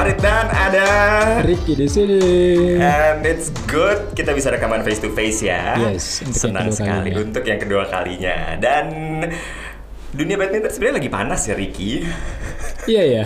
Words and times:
Farid 0.00 0.16
dan 0.24 0.48
ada 0.48 0.86
Ricky 1.44 1.76
di 1.76 1.84
sini. 1.84 2.24
And 2.80 3.20
it's 3.20 3.52
good 3.68 4.16
kita 4.16 4.32
bisa 4.32 4.48
rekaman 4.48 4.80
face 4.80 4.96
to 4.96 5.12
face 5.12 5.44
ya. 5.44 5.76
Yes, 5.76 6.24
untuk 6.24 6.40
Senang 6.40 6.72
sekali 6.72 7.12
kalinya. 7.12 7.20
untuk 7.20 7.44
yang 7.44 7.60
kedua 7.60 7.84
kalinya. 7.84 8.56
Dan 8.56 8.86
dunia 10.16 10.40
badminton 10.40 10.72
sebenarnya 10.72 11.04
lagi 11.04 11.10
panas 11.12 11.44
ya 11.44 11.52
Ricky. 11.52 12.00
Iya 12.88 13.02
ya, 13.04 13.24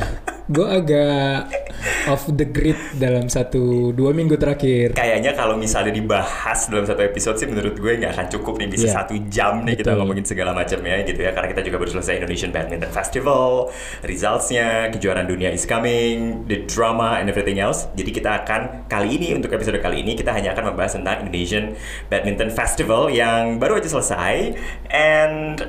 gue 0.51 0.67
agak 0.67 1.64
off 2.07 2.29
the 2.31 2.45
grid 2.45 2.77
dalam 2.97 3.27
satu 3.27 3.91
dua 3.91 4.11
minggu 4.11 4.37
terakhir. 4.37 4.95
Kayaknya 4.95 5.33
kalau 5.33 5.57
misalnya 5.57 5.93
dibahas 5.93 6.69
dalam 6.69 6.85
satu 6.85 7.01
episode 7.01 7.37
sih 7.37 7.47
menurut 7.47 7.75
gue 7.75 7.93
nggak 7.97 8.13
akan 8.13 8.27
cukup 8.31 8.61
nih 8.61 8.69
bisa 8.69 8.87
Iya. 8.89 8.95
satu 9.01 9.15
jam 9.27 9.65
nih 9.65 9.75
kita 9.75 9.93
Betul. 9.93 9.99
ngomongin 10.05 10.25
segala 10.25 10.51
macamnya 10.53 11.01
gitu 11.03 11.21
ya 11.21 11.33
karena 11.33 11.49
kita 11.51 11.63
juga 11.65 11.77
baru 11.81 11.91
selesai 11.95 12.15
Indonesian 12.21 12.51
Badminton 12.53 12.93
Festival, 12.93 13.73
resultsnya, 14.05 14.93
kejuaraan 14.93 15.27
dunia 15.27 15.51
is 15.51 15.65
coming, 15.65 16.45
the 16.47 16.63
drama 16.65 17.17
and 17.19 17.27
everything 17.27 17.57
else. 17.59 17.89
Jadi 17.97 18.11
kita 18.13 18.45
akan 18.45 18.87
kali 18.87 19.17
ini 19.17 19.35
untuk 19.35 19.51
episode 19.51 19.81
kali 19.81 20.05
ini 20.05 20.15
kita 20.15 20.31
hanya 20.31 20.53
akan 20.53 20.73
membahas 20.73 20.95
tentang 20.95 21.25
Indonesian 21.25 21.75
Badminton 22.09 22.53
Festival 22.53 23.09
yang 23.09 23.57
baru 23.57 23.81
aja 23.81 23.89
selesai. 23.91 24.55
And 24.93 25.61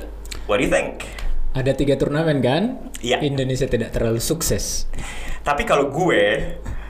what 0.46 0.60
do 0.60 0.64
you 0.64 0.72
think? 0.72 1.04
Ada 1.56 1.72
tiga 1.72 1.96
turnamen 1.96 2.44
kan? 2.44 2.92
Iya. 3.00 3.24
Indonesia 3.24 3.64
tidak 3.64 3.96
terlalu 3.96 4.20
sukses. 4.20 4.84
Tapi 5.46 5.62
kalau 5.62 5.86
gue 5.94 6.22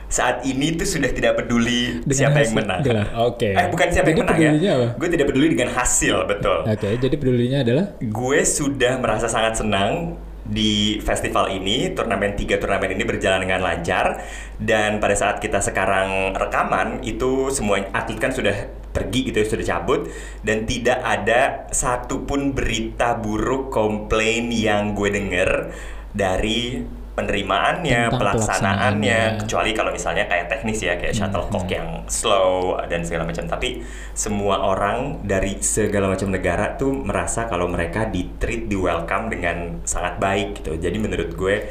saat 0.07 0.41
ini 0.47 0.73
tuh 0.73 0.87
sudah 0.87 1.11
tidak 1.11 1.35
peduli 1.37 1.99
Dengan 2.01 2.15
siapa 2.15 2.41
yang 2.41 2.49
hasil 2.49 2.57
menang. 2.57 2.79
gelar. 2.81 3.07
Oke. 3.27 3.49
Eh 3.53 3.67
bukan 3.69 3.87
siapa 3.91 4.07
Jadi 4.07 4.17
yang 4.17 4.19
menang 4.25 4.39
ya. 4.39 4.73
apa? 4.73 4.87
Gue 4.97 5.07
tidak 5.13 5.25
peduli 5.29 5.47
dengan 5.53 5.69
hasil, 5.75 6.15
betul. 6.25 6.57
Oke, 6.63 6.89
jadi 6.97 7.15
pedulinya 7.19 7.59
adalah 7.61 7.85
Gue 8.01 8.39
sudah 8.41 8.97
merasa 8.97 9.27
sangat 9.27 9.59
senang 9.59 10.15
di 10.47 11.03
festival 11.03 11.51
ini, 11.51 11.91
turnamen 11.91 12.39
tiga 12.39 12.55
turnamen 12.55 12.95
ini 12.95 13.03
berjalan 13.03 13.43
dengan 13.43 13.59
lancar 13.59 14.23
dan 14.55 15.03
pada 15.03 15.11
saat 15.11 15.43
kita 15.43 15.59
sekarang 15.59 16.39
rekaman 16.39 17.03
itu 17.03 17.51
semua 17.51 17.83
atlet 17.91 18.15
kan 18.15 18.31
sudah 18.31 18.55
pergi 18.95 19.27
gitu 19.27 19.43
ya, 19.43 19.45
sudah 19.45 19.65
cabut 19.67 20.07
dan 20.47 20.63
tidak 20.63 21.03
ada 21.03 21.67
satupun 21.69 22.55
berita 22.55 23.19
buruk 23.19 23.75
komplain 23.75 24.47
yang 24.49 24.95
gue 24.95 25.11
denger 25.11 25.75
dari 26.15 26.79
penerimaannya, 27.17 28.13
Tentang 28.13 28.21
pelaksanaannya, 28.21 28.93
pelaksanaannya. 29.01 29.41
kecuali 29.41 29.71
kalau 29.73 29.89
misalnya 29.89 30.29
kayak 30.29 30.45
teknis 30.53 30.85
ya 30.85 30.93
kayak 31.01 31.17
shuttlecock 31.17 31.65
yang 31.65 32.05
slow 32.05 32.77
dan 32.85 33.01
segala 33.01 33.25
macam. 33.25 33.49
Tapi 33.49 33.81
semua 34.13 34.61
orang 34.61 35.25
dari 35.25 35.57
segala 35.57 36.13
macam 36.13 36.29
negara 36.29 36.77
tuh 36.77 36.93
merasa 36.93 37.49
kalau 37.49 37.65
mereka 37.65 38.05
di 38.05 38.29
treat 38.37 38.69
di 38.69 38.77
welcome 38.77 39.33
dengan 39.33 39.81
sangat 39.81 40.21
baik 40.21 40.61
gitu. 40.61 40.77
Jadi 40.77 40.97
menurut 41.01 41.33
gue 41.33 41.65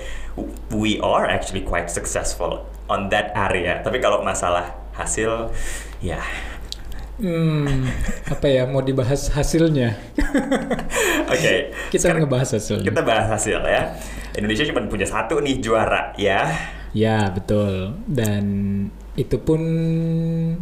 we 0.74 0.98
are 0.98 1.30
actually 1.30 1.62
quite 1.62 1.86
successful 1.86 2.66
on 2.90 3.06
that 3.14 3.30
area. 3.38 3.78
Tapi 3.86 4.02
kalau 4.02 4.26
masalah 4.26 4.74
hasil 4.98 5.54
ya 6.02 6.18
hmm, 7.18 7.82
apa 8.28 8.46
ya 8.46 8.62
mau 8.64 8.80
dibahas 8.80 9.28
hasilnya? 9.30 9.96
oke 11.32 11.54
Kita 11.88 12.00
Sekarang 12.08 12.24
ngebahas 12.24 12.50
hasilnya. 12.56 12.84
kita 12.84 13.00
bahas 13.02 13.26
hasil 13.30 13.60
ya 13.62 13.82
Indonesia 14.36 14.64
cuma 14.68 14.84
punya 14.86 15.06
satu 15.06 15.40
nih 15.40 15.58
juara 15.58 16.12
ya 16.16 16.48
Ya 16.96 17.28
betul. 17.28 17.92
Dan 18.08 18.44
itu 19.16 19.36
pun 19.36 19.60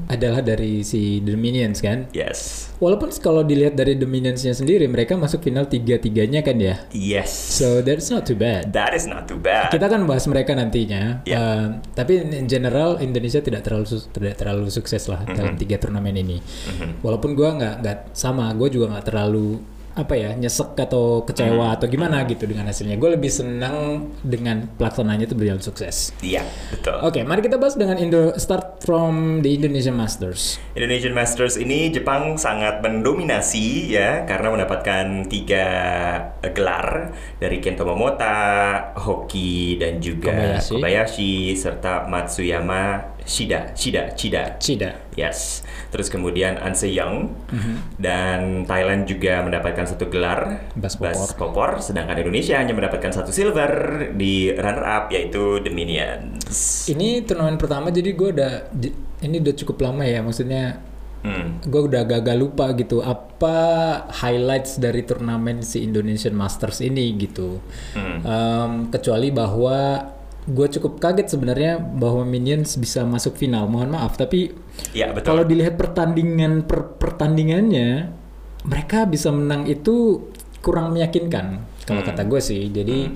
adalah 0.07 0.39
dari 0.39 0.81
si 0.81 1.19
The 1.19 1.35
Minions 1.35 1.79
kan? 1.79 2.07
yes 2.11 2.71
Walaupun 2.79 3.11
kalau 3.19 3.43
dilihat 3.43 3.75
dari 3.75 3.95
The 3.95 4.05
Minions-nya 4.05 4.53
sendiri, 4.53 4.85
mereka 4.87 5.15
masuk 5.15 5.43
final 5.43 5.65
tiga-tiganya 5.65 6.41
kan 6.41 6.59
ya? 6.59 6.79
yes 6.91 7.31
So 7.31 7.81
that's 7.81 8.09
not 8.09 8.25
too 8.25 8.35
bad. 8.35 8.71
that 8.71 8.93
is 8.93 9.05
not 9.05 9.27
too 9.27 9.39
bad 9.39 9.71
Kita 9.71 9.87
kan 9.87 10.05
bahas 10.05 10.27
mereka 10.27 10.55
nantinya. 10.55 11.23
Ya. 11.25 11.35
Uh, 11.35 11.67
tapi 11.93 12.23
in 12.23 12.47
general 12.47 12.99
Indonesia 12.99 13.39
tidak 13.39 13.63
terlalu 13.63 13.87
tidak 14.11 14.35
terlalu 14.37 14.71
sukses 14.71 15.07
lah 15.07 15.23
Mhm. 15.25 15.35
dalam 15.35 15.55
tiga 15.57 15.77
turnamen 15.77 16.15
ini. 16.15 16.39
Walaupun 17.01 17.35
gua 17.35 17.55
nggak 17.55 17.75
nggak 17.81 17.99
sama, 18.13 18.55
gue 18.55 18.69
juga 18.71 18.95
nggak 18.95 19.07
terlalu 19.07 19.59
apa 19.95 20.11
ya 20.13 20.35
nyesek 20.35 20.75
atau 20.75 21.23
kecewa 21.23 21.71
Mhm. 21.71 21.75
atau 21.79 21.87
gimana 21.87 22.23
gitu 22.25 22.45
dengan 22.45 22.67
hasilnya. 22.67 22.95
Gue 22.95 23.15
lebih 23.15 23.31
senang 23.31 24.11
dengan 24.21 24.67
pelaksanaannya 24.75 25.25
itu 25.25 25.35
berjalan 25.35 25.61
sukses. 25.61 26.11
iya 26.21 26.43
betul 26.69 26.99
Oke, 27.01 27.23
mari 27.23 27.41
kita 27.41 27.57
bahas 27.57 27.75
dengan 27.75 27.95
Indo 27.97 28.35
start 28.35 28.83
from 28.83 29.39
the 29.41 29.55
Indonesian 29.55 29.95
Masters. 29.95 30.59
Indonesian 30.75 31.13
Masters 31.13 31.55
ini 31.55 31.89
Jepang 31.89 32.35
sangat 32.37 32.83
mendominasi 32.83 33.89
ya 33.89 34.25
karena 34.25 34.51
mendapatkan 34.51 35.27
tiga 35.27 35.67
gelar 36.45 37.11
dari 37.39 37.59
Kento 37.59 37.85
Momota, 37.85 38.35
Hoki 38.97 39.79
dan 39.79 39.99
juga 39.99 40.31
Kobayashi. 40.31 40.73
Kobayashi, 40.75 41.33
serta 41.55 42.07
Matsuyama 42.07 42.83
Shida, 43.25 43.73
Shida, 43.73 44.13
Shida. 44.13 44.61
Cida. 44.61 44.91
Yes. 45.17 45.65
Terus 45.89 46.13
kemudian 46.13 46.61
An 46.61 46.77
Se 46.77 46.91
Young 46.91 47.33
Mhm. 47.49 47.75
dan 47.97 48.41
Thailand 48.65 49.07
juga 49.07 49.41
mendapatkan 49.41 49.84
satu 49.87 50.09
gelar 50.09 50.69
Bas 50.75 50.97
Popor. 50.97 51.29
Popor, 51.35 51.71
sedangkan 51.79 52.19
Indonesia 52.19 52.57
hanya 52.57 52.73
mendapatkan 52.73 53.13
satu 53.13 53.31
silver 53.31 53.73
di 54.13 54.51
runner 54.51 54.85
up 54.85 55.05
yaitu 55.09 55.61
The 55.61 55.71
Minions. 55.71 56.89
Ini 56.89 57.23
turnamen 57.23 57.57
pertama 57.57 57.89
jadi 57.89 58.13
gue 58.13 58.29
udah 58.33 58.53
ini 59.21 59.37
udah 59.41 59.55
cukup 59.57 59.81
lama 59.81 60.05
ya 60.05 60.21
maksudnya 60.21 60.81
Hmm. 61.25 61.57
gue 61.65 61.89
udah 61.89 62.05
agak 62.05 62.37
lupa 62.37 62.77
gitu 62.77 63.01
apa 63.01 63.57
highlights 64.13 64.77
dari 64.77 65.09
turnamen 65.09 65.65
si 65.65 65.81
Indonesian 65.81 66.37
Masters 66.37 66.85
ini 66.85 67.17
gitu 67.17 67.65
Hmm. 67.97 68.21
Em, 68.21 68.73
kecuali 68.93 69.33
bahwa 69.33 70.05
gue 70.45 70.67
cukup 70.69 71.01
kaget 71.01 71.33
sebenarnya 71.33 71.81
bahwa 71.81 72.29
Minions 72.29 72.77
bisa 72.77 73.09
masuk 73.09 73.41
final 73.41 73.65
mohon 73.65 73.97
maaf 73.97 74.21
tapi 74.21 74.53
Ya 74.93 75.09
kalau 75.25 75.49
dilihat 75.49 75.81
pertandingan 75.81 76.69
per 76.69 76.93
pertandingannya 77.01 78.13
mereka 78.65 79.05
bisa 79.05 79.29
menang 79.29 79.65
itu 79.65 80.25
kurang 80.61 80.97
meyakinkan 80.97 81.61
kalau 81.85 82.01
Hmm. 82.01 82.09
kata 82.09 82.23
gue 82.25 82.41
sih 82.41 82.73
jadi 82.73 83.13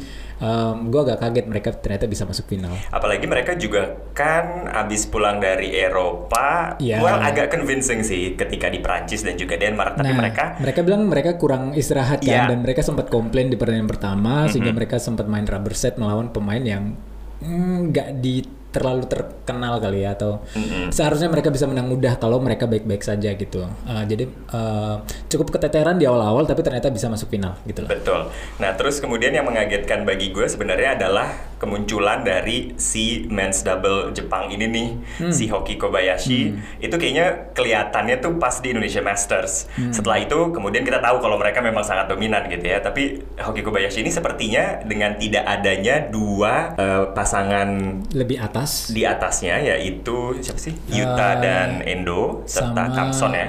gue 0.86 1.00
agak 1.03 1.19
kaget 1.19 1.47
mereka 1.50 1.75
ternyata 1.75 2.06
bisa 2.06 2.22
masuk 2.22 2.47
final 2.47 2.70
Apalagi 2.94 3.26
mereka 3.26 3.59
juga 3.59 3.91
kan 4.14 4.70
abis 4.70 5.10
pulang 5.10 5.42
dari 5.42 5.75
Eropa, 5.75 6.78
Iya. 6.78 7.03
well 7.03 7.19
agak 7.19 7.50
convincing 7.50 8.06
sih 8.06 8.38
ketika 8.38 8.70
di 8.70 8.78
Prancis 8.78 9.26
dan 9.26 9.34
juga 9.34 9.59
Denmark. 9.59 9.98
Tapi 9.98 10.06
nah, 10.06 10.54
mereka 10.62 10.81
bilang 10.86 11.10
mereka 11.10 11.34
kurang 11.34 11.75
istirahat 11.75 12.22
kan 12.22 12.47
Iya. 12.47 12.54
dan 12.54 12.62
mereka 12.62 12.86
sempat 12.86 13.10
komplain 13.10 13.50
di 13.50 13.59
pertandingan 13.59 13.91
pertama 13.91 14.47
sehingga 14.47 14.70
mereka 14.70 15.03
sempat 15.03 15.26
main 15.26 15.42
rubber 15.42 15.75
set 15.75 15.98
melawan 15.98 16.30
pemain 16.30 16.62
yang 16.62 16.94
mm, 17.42 17.91
nggak 17.91 18.09
di 18.22 18.47
terlalu 18.68 19.08
terkenal 19.08 19.80
kali 19.80 20.04
ya 20.04 20.12
atau 20.12 20.44
seharusnya 20.92 21.32
mereka 21.32 21.48
bisa 21.48 21.64
menang 21.64 21.88
mudah 21.88 22.20
kalau 22.20 22.36
mereka 22.36 22.68
baik-baik 22.68 23.00
saja 23.00 23.32
gitu. 23.32 23.64
Uh, 23.88 24.04
jadi 24.04 24.28
uh, 24.52 25.00
cukup 25.28 25.56
keteteran 25.56 25.96
di 25.96 26.04
awal-awal 26.04 26.44
tapi 26.44 26.60
ternyata 26.60 26.92
bisa 26.92 27.08
masuk 27.08 27.32
final 27.32 27.56
gitu 27.64 27.84
loh. 27.84 27.88
betul. 27.88 28.28
Nah 28.60 28.76
terus 28.76 29.00
kemudian 29.00 29.32
yang 29.32 29.48
mengagetkan 29.48 30.04
bagi 30.04 30.30
gue 30.30 30.44
sebenarnya 30.44 31.00
adalah 31.00 31.28
kemunculan 31.58 32.22
dari 32.22 32.76
si 32.78 33.26
men's 33.26 33.66
double 33.66 34.14
Jepang 34.14 34.46
ini 34.48 34.66
nih, 34.70 34.88
Hmm. 35.18 35.32
si 35.34 35.50
Hoki 35.50 35.74
Kobayashi. 35.74 36.54
Itu 36.78 36.94
kayaknya 37.00 37.50
kelihatannya 37.50 38.22
tuh 38.22 38.38
pas 38.38 38.54
di 38.62 38.70
Indonesia 38.70 39.02
Masters. 39.02 39.66
Hmm. 39.74 39.90
Setelah 39.90 40.22
itu 40.22 40.38
kemudian 40.54 40.86
kita 40.86 41.02
tahu 41.02 41.18
kalau 41.18 41.34
mereka 41.34 41.58
memang 41.58 41.82
sangat 41.82 42.06
dominan 42.06 42.46
gitu 42.46 42.62
ya. 42.62 42.78
Tapi 42.78 43.24
Hoki 43.42 43.66
Kobayashi 43.66 44.06
ini 44.06 44.12
sepertinya 44.12 44.78
dengan 44.86 45.18
tidak 45.18 45.42
adanya 45.44 46.06
dua 46.06 46.78
eh, 46.78 47.04
pasangan 47.10 47.68
Lebih 48.14 48.38
atas. 48.38 48.57
Di 48.88 49.02
atasnya 49.02 49.58
yaitu 49.58 50.38
siapa 50.38 50.56
sih? 50.56 50.74
Yuta 50.88 51.28
Eh, 51.36 51.42
dan 51.42 51.70
Endo 51.82 52.42
serta 52.44 52.86
sama- 52.86 52.94
Kamson 52.94 53.32
ya. 53.32 53.48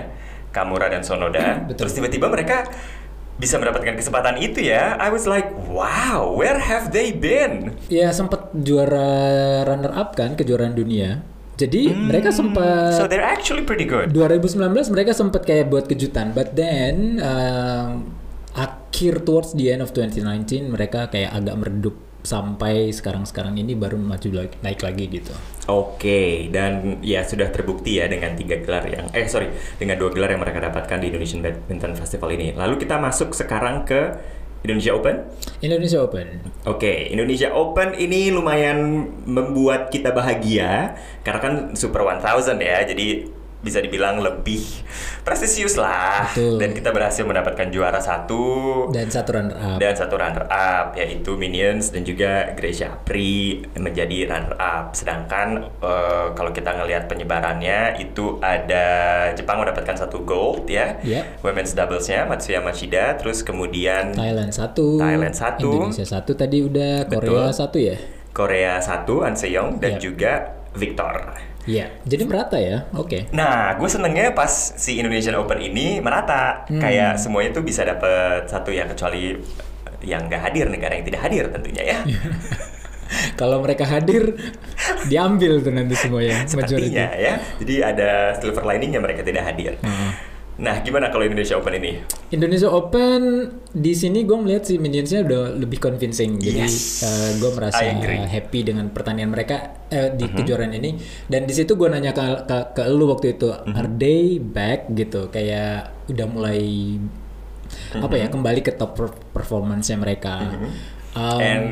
Kamura 0.50 0.88
dan 0.88 1.02
Sonoda. 1.02 1.40
Betul. 1.70 1.78
terus 1.80 1.94
tiba-tiba 1.94 2.28
mereka 2.28 2.66
bisa 3.38 3.56
mendapatkan 3.56 3.96
kesempatan 3.96 4.36
itu 4.38 4.59
ya. 4.59 4.98
I 4.98 5.08
was 5.08 5.24
like 5.24 5.48
wow 5.66 6.28
where 6.28 6.57
have 6.57 6.92
they 6.92 7.10
been? 7.10 7.78
Ya 7.88 8.10
sempat 8.10 8.51
juara 8.54 9.07
runner 9.63 9.94
up 9.94 10.13
kan 10.13 10.36
kejuaraan 10.36 10.74
dunia. 10.74 11.24
Jadi 11.56 11.92
mereka 11.92 12.31
sempat 12.31 12.95
so 12.95 13.04
they're 13.06 13.19
actually 13.22 13.62
pretty 13.62 13.84
good. 13.84 14.12
2019 14.12 14.63
mereka 14.89 15.12
sempat 15.12 15.44
kayak 15.44 15.68
buat 15.68 15.86
kejutan, 15.86 16.31
but 16.31 16.56
then 16.56 17.19
um, 17.19 18.16
akhir 18.51 19.24
towards 19.24 19.51
the 19.54 19.68
end 19.68 19.80
of 19.80 19.92
2019 19.92 20.72
mereka 20.72 21.07
kayak 21.07 21.31
agak 21.31 21.56
meredup 21.56 21.95
sampai 22.24 22.92
sekarang-sekarang 22.92 23.56
ini 23.57 23.74
baru 23.74 23.95
maju 23.95 24.30
lagi, 24.44 24.56
naik 24.60 24.83
lagi 24.83 25.06
gitu. 25.07 25.31
Oke, 25.69 26.51
dan 26.51 27.00
ya 27.00 27.24
sudah 27.24 27.48
terbukti 27.54 28.01
ya 28.01 28.10
dengan 28.10 28.36
tiga 28.36 28.60
gelar 28.60 28.83
yang 28.89 29.07
eh 29.16 29.30
sorry 29.30 29.54
dengan 29.80 29.95
dua 30.01 30.10
gelar 30.12 30.33
yang 30.33 30.42
mereka 30.42 30.60
dapatkan 30.60 30.98
di 31.00 31.13
Indonesian 31.13 31.42
Badminton 31.45 31.95
Festival 31.95 32.30
ini. 32.36 32.51
Lalu 32.51 32.81
kita 32.81 33.00
masuk 33.00 33.31
sekarang 33.31 33.88
ke 33.88 34.18
Indonesia 34.60 34.92
Open. 34.92 35.16
Indonesia 35.63 36.00
Open. 36.04 36.27
Oke, 36.68 37.07
Indonesia 37.07 37.56
Open 37.56 37.95
ini 37.95 38.27
lumayan 38.27 39.07
membuat 39.24 39.88
kita 39.88 40.12
bahagia 40.12 41.00
karena 41.24 41.39
kan 41.39 41.54
Super 41.80 42.04
1000 42.04 42.60
ya. 42.60 42.83
Jadi 42.83 43.38
bisa 43.60 43.78
dibilang 43.78 44.20
lebih 44.20 44.64
prestisius 45.22 45.76
lah. 45.76 46.28
Betul. 46.28 46.56
Dan 46.58 46.72
kita 46.72 46.90
berhasil 46.90 47.22
mendapatkan 47.22 47.68
juara 47.68 48.00
satu 48.00 48.42
Dan 48.88 49.08
satu 49.08 49.30
runner 49.32 49.52
up. 49.54 49.78
dan 49.78 49.94
satu 49.94 50.16
runner 50.16 50.46
up 50.48 50.96
yaitu 50.96 51.36
Minions 51.36 51.92
dan 51.92 52.02
juga 52.02 52.54
Gracia 52.54 52.88
Apri 52.90 53.60
menjadi 53.74 54.26
runner 54.26 54.56
up. 54.56 54.94
Sedangkan 54.94 55.68
eh, 55.76 56.28
kalau 56.32 56.52
kita 56.52 56.72
ngelihat 56.74 57.06
penyebarannya 57.06 58.00
itu 58.00 58.40
ada 58.40 58.88
Jepang 59.34 59.60
mendapatkan 59.60 59.96
satu 59.98 60.24
gold 60.24 60.64
ya, 60.66 60.96
Yep. 61.02 61.42
women's 61.42 61.74
doublesnya 61.74 62.24
Matsuya 62.24 62.60
Machida, 62.60 63.16
terus 63.16 63.42
kemudian 63.42 64.12
Thailand 64.12 64.50
satu, 64.50 64.96
Thailand 64.96 65.36
satu. 65.36 65.68
Indonesia 65.86 66.08
satu 66.08 66.32
tadi 66.32 66.62
udah 66.62 67.06
Korea 67.06 67.48
Betul. 67.48 67.54
satu 67.54 67.78
ya. 67.78 67.98
Korea 68.30 68.80
satu 68.80 69.22
An 69.22 69.36
Seong 69.36 69.78
dan 69.78 69.98
Yep. 69.98 70.02
juga 70.02 70.32
Victor. 70.72 71.49
Iya, 71.69 71.86
jadi 72.01 72.25
merata 72.25 72.57
ya. 72.57 72.89
Oke. 72.98 73.30
Nah, 73.30 73.77
gue 73.77 73.86
senengnya 73.86 74.33
pas 74.33 74.50
si 74.74 74.98
Indonesian 74.98 75.38
Open 75.38 75.62
ini 75.62 76.01
merata, 76.01 76.66
Hmm. 76.66 76.81
kayak 76.81 77.21
semuanya 77.21 77.54
tuh 77.54 77.62
bisa 77.62 77.86
dapet 77.86 78.50
satu 78.50 78.74
ya 78.74 78.89
kecuali 78.89 79.38
yang 80.01 80.25
nggak 80.25 80.42
hadir 80.42 80.66
negara 80.66 80.98
yang 80.98 81.06
tidak 81.06 81.21
hadir 81.21 81.45
tentunya 81.54 81.83
ya. 81.86 82.00
Kalau 83.39 83.62
mereka 83.62 83.86
hadir, 83.86 84.38
diambil 85.12 85.62
tuh 85.62 85.74
nanti 85.74 85.94
semuanya. 85.94 86.45
Sepertinya 86.45 87.10
ya. 87.13 87.38
Jadi 87.57 87.75
ada 87.81 88.33
silver 88.38 88.65
liningnya 88.65 89.01
mereka 89.01 89.22
tidak 89.22 89.45
hadir. 89.45 89.77
Hmm. 89.81 90.10
Nah, 90.60 90.84
gimana 90.84 91.08
kalau 91.08 91.24
Indonesia 91.24 91.56
Open 91.56 91.72
ini? 91.80 92.04
Indonesia 92.30 92.68
Open 92.68 93.48
di 93.72 93.96
sini 93.96 94.28
gue 94.28 94.36
melihat 94.36 94.68
si 94.68 94.76
Minionsnya 94.76 95.24
udah 95.24 95.56
lebih 95.56 95.80
convincing. 95.80 96.36
Jadi 96.36 96.60
Yes. 96.60 97.00
gue 97.40 97.52
merasa 97.56 97.80
happy 98.28 98.68
dengan 98.68 98.92
pertandingan 98.92 99.32
mereka 99.32 99.80
eh, 99.88 100.12
di 100.12 100.28
Mhm. 100.28 100.36
kejuaraan 100.36 100.76
ini. 100.76 101.00
Dan 101.26 101.48
di 101.48 101.54
situ 101.56 101.74
gue 101.74 101.88
nanya 101.88 102.12
ke, 102.12 102.22
ke 102.44 102.58
ke 102.76 102.84
lu 102.92 103.08
waktu 103.08 103.34
itu, 103.34 103.50
Mhm. 103.50 103.74
are 103.74 103.90
they 103.90 104.38
back 104.38 104.92
gitu? 104.92 105.32
Kayak 105.32 105.96
udah 106.06 106.28
mulai 106.28 106.62
apa 107.96 108.12
Mhm. 108.12 108.22
ya 108.22 108.28
kembali 108.28 108.60
ke 108.60 108.76
top 108.76 108.92
per- 108.94 109.18
performance-nya 109.32 109.96
mereka. 109.96 110.60
Um, 111.16 111.40
And 111.40 111.66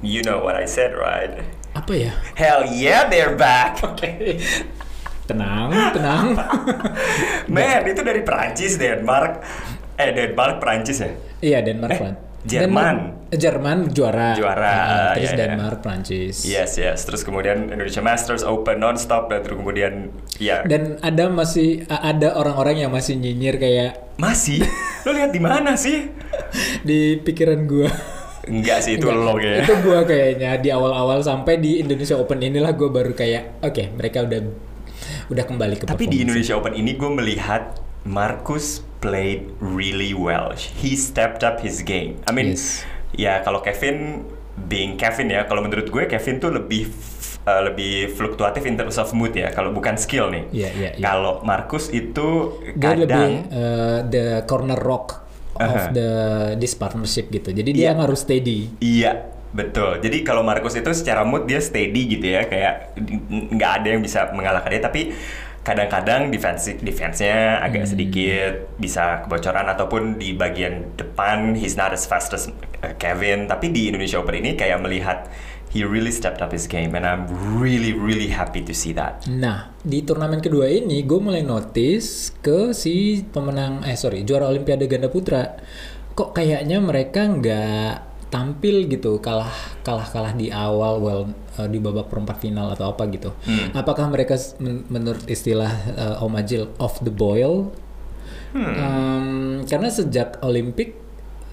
you 0.00 0.24
know 0.24 0.40
what 0.40 0.56
I 0.56 0.64
said, 0.64 0.96
right? 0.96 1.44
apa 1.70 1.92
ya? 1.94 2.12
Hell 2.34 2.66
yeah, 2.66 3.06
they're 3.06 3.36
back. 3.36 3.78
Tenang, 5.30 5.68
tenang. 5.92 6.24
Man, 7.54 7.82
itu 7.84 8.00
dari 8.00 8.20
Perancis, 8.20 8.74
Denmark. 8.74 9.32
Eh, 9.94 10.10
Denmark, 10.10 10.58
Perancis 10.58 10.98
ya? 10.98 11.10
Iya 11.40 11.58
Denmark 11.62 11.92
Eh, 11.92 12.00
Jerman. 12.00 12.16
Denmark- 12.42 13.02
Jerman 13.30 13.78
juara. 13.92 14.34
Juara, 14.34 14.66
Ah, 14.66 15.12
terus 15.14 15.22
iya, 15.22 15.30
iya. 15.30 15.40
Denmark, 15.46 15.78
Prancis. 15.80 16.36
Yes, 16.42 16.74
yes. 16.74 17.04
Terus 17.04 17.22
kemudian 17.22 17.68
Indonesia 17.68 18.00
Masters 18.00 18.42
Open 18.42 18.80
non-stop 18.80 19.28
dan 19.28 19.40
terus 19.40 19.54
kemudian 19.54 20.10
ya 20.34 20.64
Dan 20.64 20.98
ada 20.98 21.28
masih 21.28 21.84
ada 21.86 22.34
orang-orang 22.34 22.80
yang 22.80 22.90
masih 22.90 23.14
nyinyir 23.14 23.54
kayak 23.54 24.16
masih. 24.16 24.66
Lo 25.04 25.12
lihat 25.12 25.30
di 25.30 25.38
mana 25.38 25.76
sih? 25.76 26.10
di 26.82 27.16
pikiran 27.16 27.60
gua. 27.64 27.86
Enggak 28.42 28.82
sih 28.82 28.96
itu 28.96 29.04
Enggak, 29.04 29.22
lo 29.22 29.32
kayaknya. 29.36 29.62
Itu 29.62 29.74
gua 29.78 30.00
kayaknya 30.02 30.50
di 30.58 30.68
awal-awal 30.70 31.18
sampai 31.20 31.60
di 31.60 31.78
Indonesia 31.78 32.16
Open 32.16 32.40
inilah 32.40 32.72
gua 32.72 32.88
baru 32.90 33.12
kayak 33.12 33.62
oke, 33.62 33.94
mereka 33.94 34.24
udah 34.24 34.40
udah 35.30 35.44
kembali 35.46 35.74
ke 35.78 35.84
Tapi 35.86 36.10
di. 36.10 36.20
Indonesia 36.20 36.54
Open 36.54 36.74
ini 36.74 36.92
gue 36.92 37.06
melihat 37.08 37.78
Marcus 38.02 38.82
played 38.98 39.46
really 39.58 40.10
well. 40.10 40.50
He 40.52 40.92
stepped 40.92 41.40
up 41.40 41.60
his 41.60 41.80
game. 41.80 42.18
I 42.26 42.34
mean, 42.34 42.52
Yes. 42.52 42.82
ya 43.14 43.40
kalau 43.40 43.60
Kevin 43.60 44.26
being 44.60 44.96
Kevin 44.96 45.30
ya, 45.30 45.46
kalau 45.46 45.62
menurut 45.62 45.86
gue 45.86 46.04
Kevin 46.04 46.36
tuh 46.36 46.50
lebih 46.50 46.90
uh, 47.44 47.62
lebih 47.62 48.12
fluktuatif 48.12 48.64
in 48.64 48.74
terms 48.74 48.96
of 48.96 49.12
mood 49.12 49.32
ya. 49.32 49.48
Kalau 49.50 49.70
bukan 49.70 49.96
skill 49.96 50.28
nih. 50.28 50.44
Iya, 50.50 50.68
iya, 50.74 50.90
iya. 50.96 51.02
Kalau 51.02 51.40
Marcus 51.40 51.88
itu 51.88 52.60
Dia 52.74 52.92
lebih 52.92 53.30
uh, 53.48 53.98
the 54.04 54.24
corner 54.44 54.76
rock 54.76 55.22
of 55.56 55.76
Aha. 55.76 55.92
the 55.92 56.10
this 56.56 56.72
partnership 56.72 57.28
gitu. 57.28 57.52
Jadi 57.52 57.70
dia 57.72 57.92
Iya. 57.92 58.00
harus 58.00 58.24
steady. 58.24 58.72
Iya, 58.80 59.28
betul. 59.50 59.98
Jadi 59.98 60.22
kalau 60.22 60.42
Marcus 60.42 60.78
itu 60.78 60.90
secara 60.94 61.26
mood 61.26 61.46
dia 61.46 61.58
steady 61.58 62.06
gitu 62.06 62.26
ya, 62.26 62.46
kayak 62.46 62.94
nggak 63.54 63.70
ada 63.82 63.88
yang 63.92 64.02
bisa 64.02 64.30
mengalahkan 64.34 64.70
dia. 64.70 64.82
Tapi 64.82 65.02
kadang-kadang 65.60 66.32
defense 66.32 66.72
defense-nya 66.80 67.60
agak 67.60 67.84
Hmm. 67.84 67.92
sedikit 67.92 68.52
bisa 68.80 69.28
kebocoran 69.28 69.68
ataupun 69.68 70.16
di 70.16 70.32
bagian 70.32 70.96
depan 70.96 71.52
he's 71.52 71.76
not 71.76 71.92
as 71.92 72.08
fast 72.08 72.32
as 72.32 72.48
uh, 72.80 72.96
Kevin. 72.96 73.44
Tapi 73.44 73.68
di 73.68 73.92
Indonesia 73.92 74.16
Open 74.16 74.40
ini 74.40 74.56
kayak 74.56 74.80
melihat 74.80 75.28
he 75.70 75.84
really 75.86 76.10
stepped 76.10 76.40
up 76.40 76.50
his 76.50 76.64
game 76.66 76.96
and 76.96 77.04
I'm 77.06 77.28
really 77.60 77.92
really 77.92 78.32
happy 78.32 78.64
to 78.66 78.74
see 78.74 78.96
that. 78.96 79.28
Nah, 79.28 79.70
di 79.84 80.02
turnamen 80.02 80.40
kedua 80.40 80.66
ini 80.66 81.04
gue 81.04 81.20
mulai 81.20 81.44
notice 81.44 82.32
ke 82.40 82.72
si 82.72 83.20
pemenang 83.28 83.84
eh 83.84 83.94
sorry 83.94 84.24
juara 84.24 84.48
Olimpiade 84.48 84.88
ganda 84.88 85.12
putra. 85.12 85.60
Kok 86.16 86.34
kayaknya 86.34 86.82
mereka 86.82 87.28
nggak 87.28 88.09
tampil 88.30 88.86
gitu 88.86 89.18
kalah 89.18 89.50
kalah 89.82 90.06
kalah 90.06 90.32
di 90.32 90.48
awal 90.48 91.02
well 91.02 91.22
eh, 91.58 91.66
di 91.66 91.82
babak 91.82 92.06
perempat 92.06 92.38
final 92.38 92.70
atau 92.70 92.94
apa 92.94 93.10
gitu. 93.10 93.34
Hmm. 93.42 93.74
Apakah 93.74 94.06
mereka 94.06 94.38
men- 94.62 94.86
menurut 94.86 95.26
istilah 95.26 95.70
eh, 95.92 96.22
Om 96.22 96.34
Ajil 96.38 96.70
off 96.78 97.02
the 97.02 97.10
boil? 97.10 97.74
Hmm. 98.50 98.74
Em, 98.74 99.26
karena 99.66 99.90
sejak 99.90 100.38
Olimpik 100.42 100.94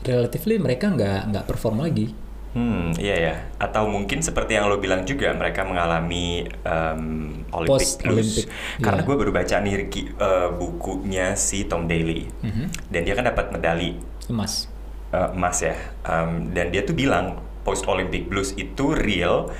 relatively 0.05 0.57
mereka 0.57 0.89
nggak 0.89 1.33
nggak 1.33 1.45
perform 1.45 1.81
lagi. 1.81 2.13
Hmm, 2.57 2.89
iya 2.97 3.15
ya. 3.21 3.35
Atau 3.61 3.85
mungkin 3.85 4.25
seperti 4.25 4.57
yang 4.57 4.65
lo 4.65 4.81
bilang 4.81 5.05
juga, 5.05 5.29
mereka 5.29 5.61
mengalami 5.61 6.41
um, 6.65 7.29
Olympic 7.53 7.69
Post 7.85 8.01
blues. 8.01 8.17
Olympic, 8.17 8.45
Karena 8.81 9.01
iya. 9.01 9.05
gue 9.05 9.15
baru 9.19 9.31
baca 9.35 9.55
nih 9.61 9.73
Ricky, 9.77 10.01
uh, 10.17 10.49
bukunya 10.57 11.37
si 11.37 11.69
Tom 11.69 11.85
Daly, 11.85 12.25
Mhm. 12.41 12.89
dan 12.89 13.01
dia 13.05 13.13
kan 13.13 13.29
dapat 13.29 13.53
medali 13.53 14.01
Emas. 14.25 14.65
Uh, 15.13 15.31
emas 15.35 15.61
ya. 15.61 15.75
Um, 16.07 16.51
dan 16.51 16.71
dia 16.71 16.83
tuh 16.83 16.95
bilang 16.95 17.39
post 17.67 17.83
Olympic 17.87 18.31
blues 18.31 18.55
itu 18.55 18.95
real 18.95 19.51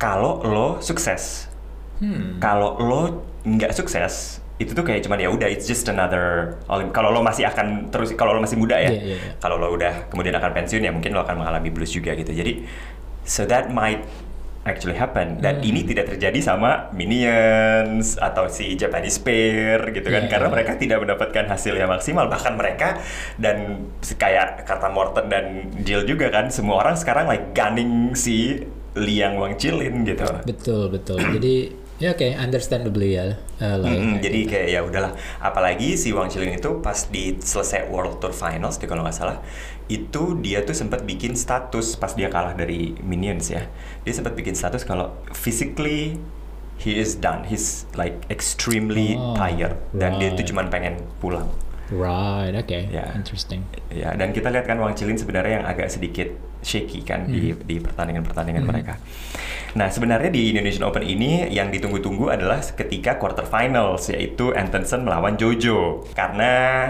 kalau 0.00 0.40
lo 0.44 0.80
sukses. 0.80 1.48
Hmm. 2.00 2.42
Kalau 2.42 2.80
lo 2.80 3.02
nggak 3.44 3.76
sukses, 3.76 4.40
itu 4.56 4.70
tuh 4.70 4.86
kayak 4.86 5.04
cuman 5.04 5.18
ya 5.18 5.28
udah 5.28 5.48
it's 5.50 5.66
just 5.66 5.84
another 5.90 6.56
Olim- 6.70 6.94
kalau 6.94 7.10
lo 7.10 7.20
masih 7.20 7.44
akan 7.46 7.90
terus 7.90 8.14
kalau 8.14 8.34
lo 8.34 8.40
masih 8.40 8.58
muda 8.58 8.78
ya. 8.78 8.90
Iya, 8.90 9.02
iya, 9.02 9.16
iya. 9.18 9.32
Kalau 9.42 9.58
lo 9.58 9.74
udah 9.74 10.08
kemudian 10.08 10.34
akan 10.34 10.50
pensiun 10.54 10.82
ya 10.82 10.92
mungkin 10.94 11.12
lo 11.12 11.26
akan 11.26 11.42
mengalami 11.42 11.68
blues 11.74 11.92
juga 11.92 12.14
gitu. 12.14 12.30
Jadi 12.30 12.64
so 13.26 13.44
that 13.44 13.72
might 13.72 14.04
actually 14.64 14.96
happen 14.96 15.38
dan 15.38 15.60
Hmm. 15.60 15.68
ini 15.68 15.84
tidak 15.84 16.08
terjadi 16.10 16.40
sama 16.40 16.88
Minions 16.90 18.16
atau 18.16 18.48
si 18.48 18.74
Japanese 18.74 19.20
Pair 19.20 19.92
gitu 19.92 20.08
kan 20.08 20.24
Iya, 20.24 20.30
karena 20.30 20.48
mereka 20.48 20.72
tidak 20.74 20.98
mendapatkan 21.00 21.44
hasil 21.46 21.74
yang 21.74 21.88
maksimal 21.88 22.26
bahkan 22.26 22.56
mereka 22.56 23.00
dan 23.36 23.88
kayak 24.16 24.64
kata 24.64 24.88
Morton 24.88 25.28
dan 25.28 25.44
Jill 25.80 26.04
juga 26.04 26.28
kan 26.28 26.48
semua 26.48 26.80
orang 26.80 26.96
sekarang 26.96 27.28
like 27.28 27.52
gunning 27.52 28.12
si 28.14 28.64
Liang 28.94 29.36
Wang 29.36 29.58
Chilin 29.58 30.06
gitu. 30.06 30.22
Betul 30.46 30.86
betul. 30.88 31.18
Jadi 31.18 31.74
ya 31.94 32.10
oke 32.10 32.26
understandably 32.34 33.14
ya. 33.14 33.34
lah 33.58 33.86
ya, 33.86 33.86
Mm-mm, 33.86 34.18
kayak 34.18 34.22
jadi 34.22 34.38
gitu. 34.42 34.50
kayak 34.50 34.66
ya 34.70 34.80
udahlah. 34.82 35.12
Apalagi 35.38 35.94
si 35.94 36.10
Wang 36.10 36.26
Chilin 36.26 36.54
itu 36.54 36.78
pas 36.78 37.06
di 37.06 37.38
selesai 37.38 37.86
World 37.86 38.18
Tour 38.18 38.30
Finals, 38.30 38.78
kalau 38.78 39.02
nggak 39.02 39.14
salah, 39.14 39.38
itu 39.86 40.40
dia 40.40 40.64
tuh 40.64 40.72
sempat 40.72 41.04
bikin 41.04 41.36
status 41.36 41.94
pas 41.94 42.12
dia 42.12 42.32
kalah 42.32 42.56
dari 42.56 42.96
Minions 43.04 43.52
ya. 43.52 43.68
Dia 44.02 44.14
sempat 44.14 44.32
bikin 44.32 44.56
status 44.56 44.80
kalau 44.82 45.12
physically 45.30 46.16
he 46.74 46.96
is 46.96 47.14
done, 47.14 47.44
he's 47.46 47.84
like 47.94 48.16
extremely 48.26 49.14
Oh, 49.14 49.36
tired 49.36 49.76
dan 49.92 50.16
dia 50.16 50.32
right. 50.32 50.38
tuh 50.40 50.44
cuman 50.50 50.66
pengen 50.68 50.98
pulang. 51.20 51.46
Right, 51.92 52.56
oke, 52.56 52.88
Ya. 52.88 53.12
interesting. 53.12 53.60
Ya, 53.92 54.16
dan 54.16 54.32
kita 54.32 54.48
lihat 54.48 54.64
kan 54.64 54.80
Wang 54.80 54.96
Chilin 54.96 55.20
sebenarnya 55.20 55.60
yang 55.60 55.66
agak 55.68 55.92
sedikit 55.92 56.32
shaky 56.64 57.04
kan 57.04 57.28
di 57.28 57.52
Hmm. 57.52 57.60
di 57.60 57.76
pertandingan-pertandingan 57.76 58.64
mereka. 58.64 58.96
Nah, 59.76 59.92
sebenarnya 59.92 60.32
di 60.32 60.48
Indonesian 60.48 60.88
Open 60.88 61.04
ini 61.04 61.44
yang 61.52 61.68
ditunggu-tunggu 61.68 62.32
adalah 62.32 62.64
ketika 62.64 63.20
quarterfinals 63.20 64.08
yaitu 64.08 64.56
Antonsen 64.56 65.04
melawan 65.04 65.36
Jojo. 65.36 66.08
Karena 66.16 66.88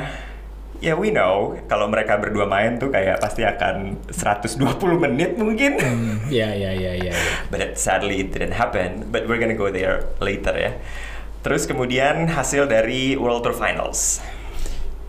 ya 0.84 0.94
we 0.94 1.08
know 1.08 1.56
kalau 1.64 1.88
mereka 1.88 2.20
berdua 2.20 2.44
main 2.44 2.76
tuh 2.76 2.92
kayak 2.92 3.16
pasti 3.18 3.40
akan 3.40 4.04
120 4.12 4.60
menit 5.00 5.40
mungkin. 5.40 5.80
Hmm, 5.80 6.14
ya 6.28 6.52
ya 6.52 6.70
ya 6.70 6.92
ya. 6.94 7.08
ya. 7.08 7.14
But 7.50 7.80
sadly 7.80 8.20
it 8.20 8.30
didn't 8.30 8.52
happen. 8.52 9.08
But 9.08 9.24
we're 9.24 9.40
gonna 9.40 9.56
go 9.56 9.72
there 9.72 10.04
later 10.20 10.52
ya. 10.52 10.76
Terus 11.40 11.64
kemudian 11.64 12.28
hasil 12.28 12.68
dari 12.68 13.16
World 13.16 13.44
Tour 13.44 13.56
Finals. 13.56 14.20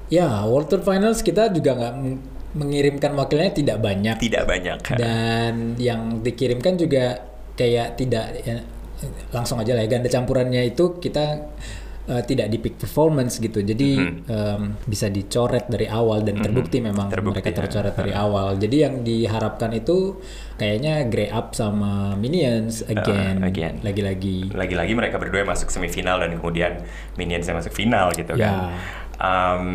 Ya, 0.07 0.43
World 0.45 0.71
Tour 0.71 0.83
Finals 0.83 1.19
kita 1.19 1.49
juga 1.49 1.75
nggak 1.75 1.93
meng- 1.99 2.23
mengirimkan 2.55 3.11
wakilnya 3.19 3.51
tidak 3.51 3.83
banyak 3.83 4.15
Tidak 4.15 4.47
banyak. 4.47 4.79
dan 4.95 5.75
yang 5.75 6.23
dikirimkan 6.23 6.79
juga 6.79 7.19
kayak 7.51 7.99
tidak 7.99 8.31
ya, 8.47 8.63
langsung 9.31 9.59
aja 9.59 9.75
lah 9.75 9.83
ya 9.83 9.91
ganda 9.91 10.07
campurannya 10.07 10.63
itu 10.63 11.03
kita 11.03 11.51
uh, 12.07 12.21
tidak 12.21 12.47
di 12.47 12.57
peak 12.57 12.75
performance 12.75 13.37
gitu. 13.37 13.59
Jadi 13.59 13.89
Mhm. 13.95 14.13
um, 14.25 14.61
bisa 14.83 15.07
dicoret 15.07 15.65
dari 15.65 15.85
awal 15.85 16.21
dan 16.21 16.39
terbukti 16.39 16.79
memang 16.79 17.09
Terbukti, 17.09 17.41
mereka 17.41 17.49
ya. 17.49 17.57
tercoret 17.59 17.93
dari 17.93 18.13
awal. 18.13 18.55
Jadi 18.55 18.77
yang 18.77 18.95
diharapkan 19.01 19.71
itu 19.71 20.17
kayaknya 20.55 21.05
Grey 21.05 21.27
Up 21.27 21.51
sama 21.51 22.13
Minions 22.15 22.81
again. 22.85 23.41
Uh, 23.41 23.49
again. 23.49 23.73
Lagi-lagi. 23.81 24.49
lagi-lagi 24.51 24.93
mereka 24.93 25.17
berdua 25.17 25.43
masuk 25.43 25.67
semifinal 25.67 26.17
dan 26.17 26.35
kemudian 26.35 26.81
Minions 27.15 27.45
yang 27.45 27.57
masuk 27.57 27.71
final 27.71 28.09
gitu 28.11 28.33
Ya. 28.33 28.47
kan. 28.47 28.57
Um, 29.15 29.67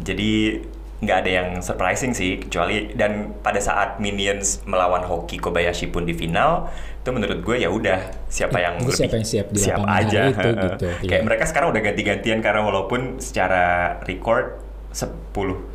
jadi 0.00 0.64
nggak 0.96 1.16
ada 1.22 1.30
yang 1.30 1.48
surprising 1.60 2.16
sih 2.16 2.40
kecuali 2.40 2.96
dan 2.96 3.36
pada 3.44 3.60
saat 3.60 4.00
Minions 4.00 4.64
melawan 4.64 5.04
Hoki 5.04 5.36
Kobayashi 5.36 5.92
pun 5.92 6.08
di 6.08 6.16
final 6.16 6.72
itu 7.04 7.10
menurut 7.12 7.44
gue 7.44 7.56
ya 7.60 7.68
udah 7.68 8.00
siapa 8.26 8.56
yang 8.58 8.80
Itu 8.80 9.04
siapa 9.04 9.14
yang 9.20 9.28
siap 9.28 9.46
di 9.52 9.60
hari 9.60 9.84
aja 10.08 10.20
itu 10.32 10.48
gitu, 10.56 10.86
kayak 11.04 11.20
iya. 11.20 11.20
mereka 11.22 11.44
sekarang 11.44 11.68
udah 11.70 11.82
ganti-gantian 11.84 12.40
karena 12.40 12.64
walaupun 12.64 13.20
secara 13.20 13.96
record 14.02 14.56
10 14.90 15.04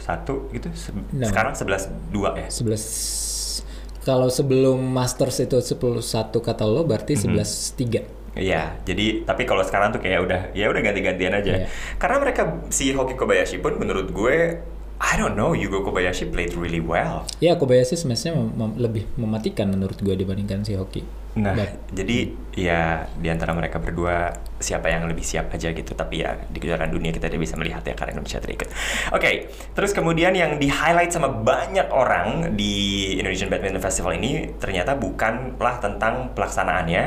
1 0.02 0.58
gitu 0.58 0.68
se- 0.74 0.92
No. 1.14 1.30
sekarang 1.30 1.54
11 1.54 1.88
2 2.10 2.42
ya 2.42 2.48
11 2.50 3.62
kalau 4.02 4.28
sebelum 4.28 4.82
Masters 4.82 5.38
itu 5.40 5.62
11 5.62 6.02
kata 6.42 6.66
lo 6.66 6.82
berarti 6.82 7.14
Mhm. 7.14 7.38
11 7.38 7.78
3. 7.78 8.02
Iya, 8.32 8.80
jadi 8.88 9.28
tapi 9.28 9.44
kalau 9.44 9.60
sekarang 9.62 9.92
tuh 9.92 10.00
kayak 10.00 10.20
udah 10.24 10.42
ya 10.56 10.72
udah 10.72 10.82
ganti-gantian 10.82 11.36
aja. 11.36 11.52
Iya. 11.54 11.68
Karena 12.00 12.18
mereka 12.18 12.42
si 12.72 12.96
Hoki 12.96 13.14
Kobayashi 13.14 13.60
pun 13.60 13.76
menurut 13.76 14.08
gue 14.10 14.56
I 15.02 15.18
don't 15.18 15.34
know, 15.34 15.58
Yugo 15.58 15.82
Kobayashi 15.82 16.30
played 16.30 16.54
really 16.54 16.78
well. 16.78 17.26
Ya 17.42 17.58
Kobayashi 17.58 17.98
smashnya 17.98 18.38
mem- 18.38 18.54
mem- 18.54 18.78
lebih 18.78 19.10
mematikan 19.18 19.66
menurut 19.74 19.98
gue 19.98 20.14
dibandingkan 20.14 20.62
si 20.62 20.78
Hoki. 20.78 21.02
Nah, 21.32 21.58
But- 21.58 21.96
jadi 21.96 22.38
ya 22.54 23.08
di 23.18 23.32
antara 23.32 23.56
mereka 23.56 23.82
berdua 23.82 24.36
siapa 24.62 24.92
yang 24.94 25.10
lebih 25.10 25.26
siap 25.26 25.50
aja 25.50 25.74
gitu. 25.74 25.98
Tapi 25.98 26.22
ya 26.22 26.38
di 26.46 26.62
kejuaraan 26.62 26.94
dunia 26.94 27.10
kita 27.10 27.34
tidak 27.34 27.42
bisa 27.42 27.58
melihat 27.58 27.82
ya 27.82 27.98
karena 27.98 28.20
Indonesia 28.20 28.38
terikut. 28.38 28.70
Oke, 29.10 29.50
terus 29.74 29.90
kemudian 29.96 30.38
yang 30.38 30.62
di 30.62 30.70
highlight 30.70 31.10
sama 31.10 31.34
banyak 31.34 31.90
orang 31.90 32.54
di 32.54 33.16
Indonesian 33.18 33.50
Badminton 33.50 33.82
Festival 33.82 34.14
ini 34.22 34.54
ternyata 34.62 34.94
bukanlah 34.94 35.82
tentang 35.82 36.36
pelaksanaannya, 36.38 37.04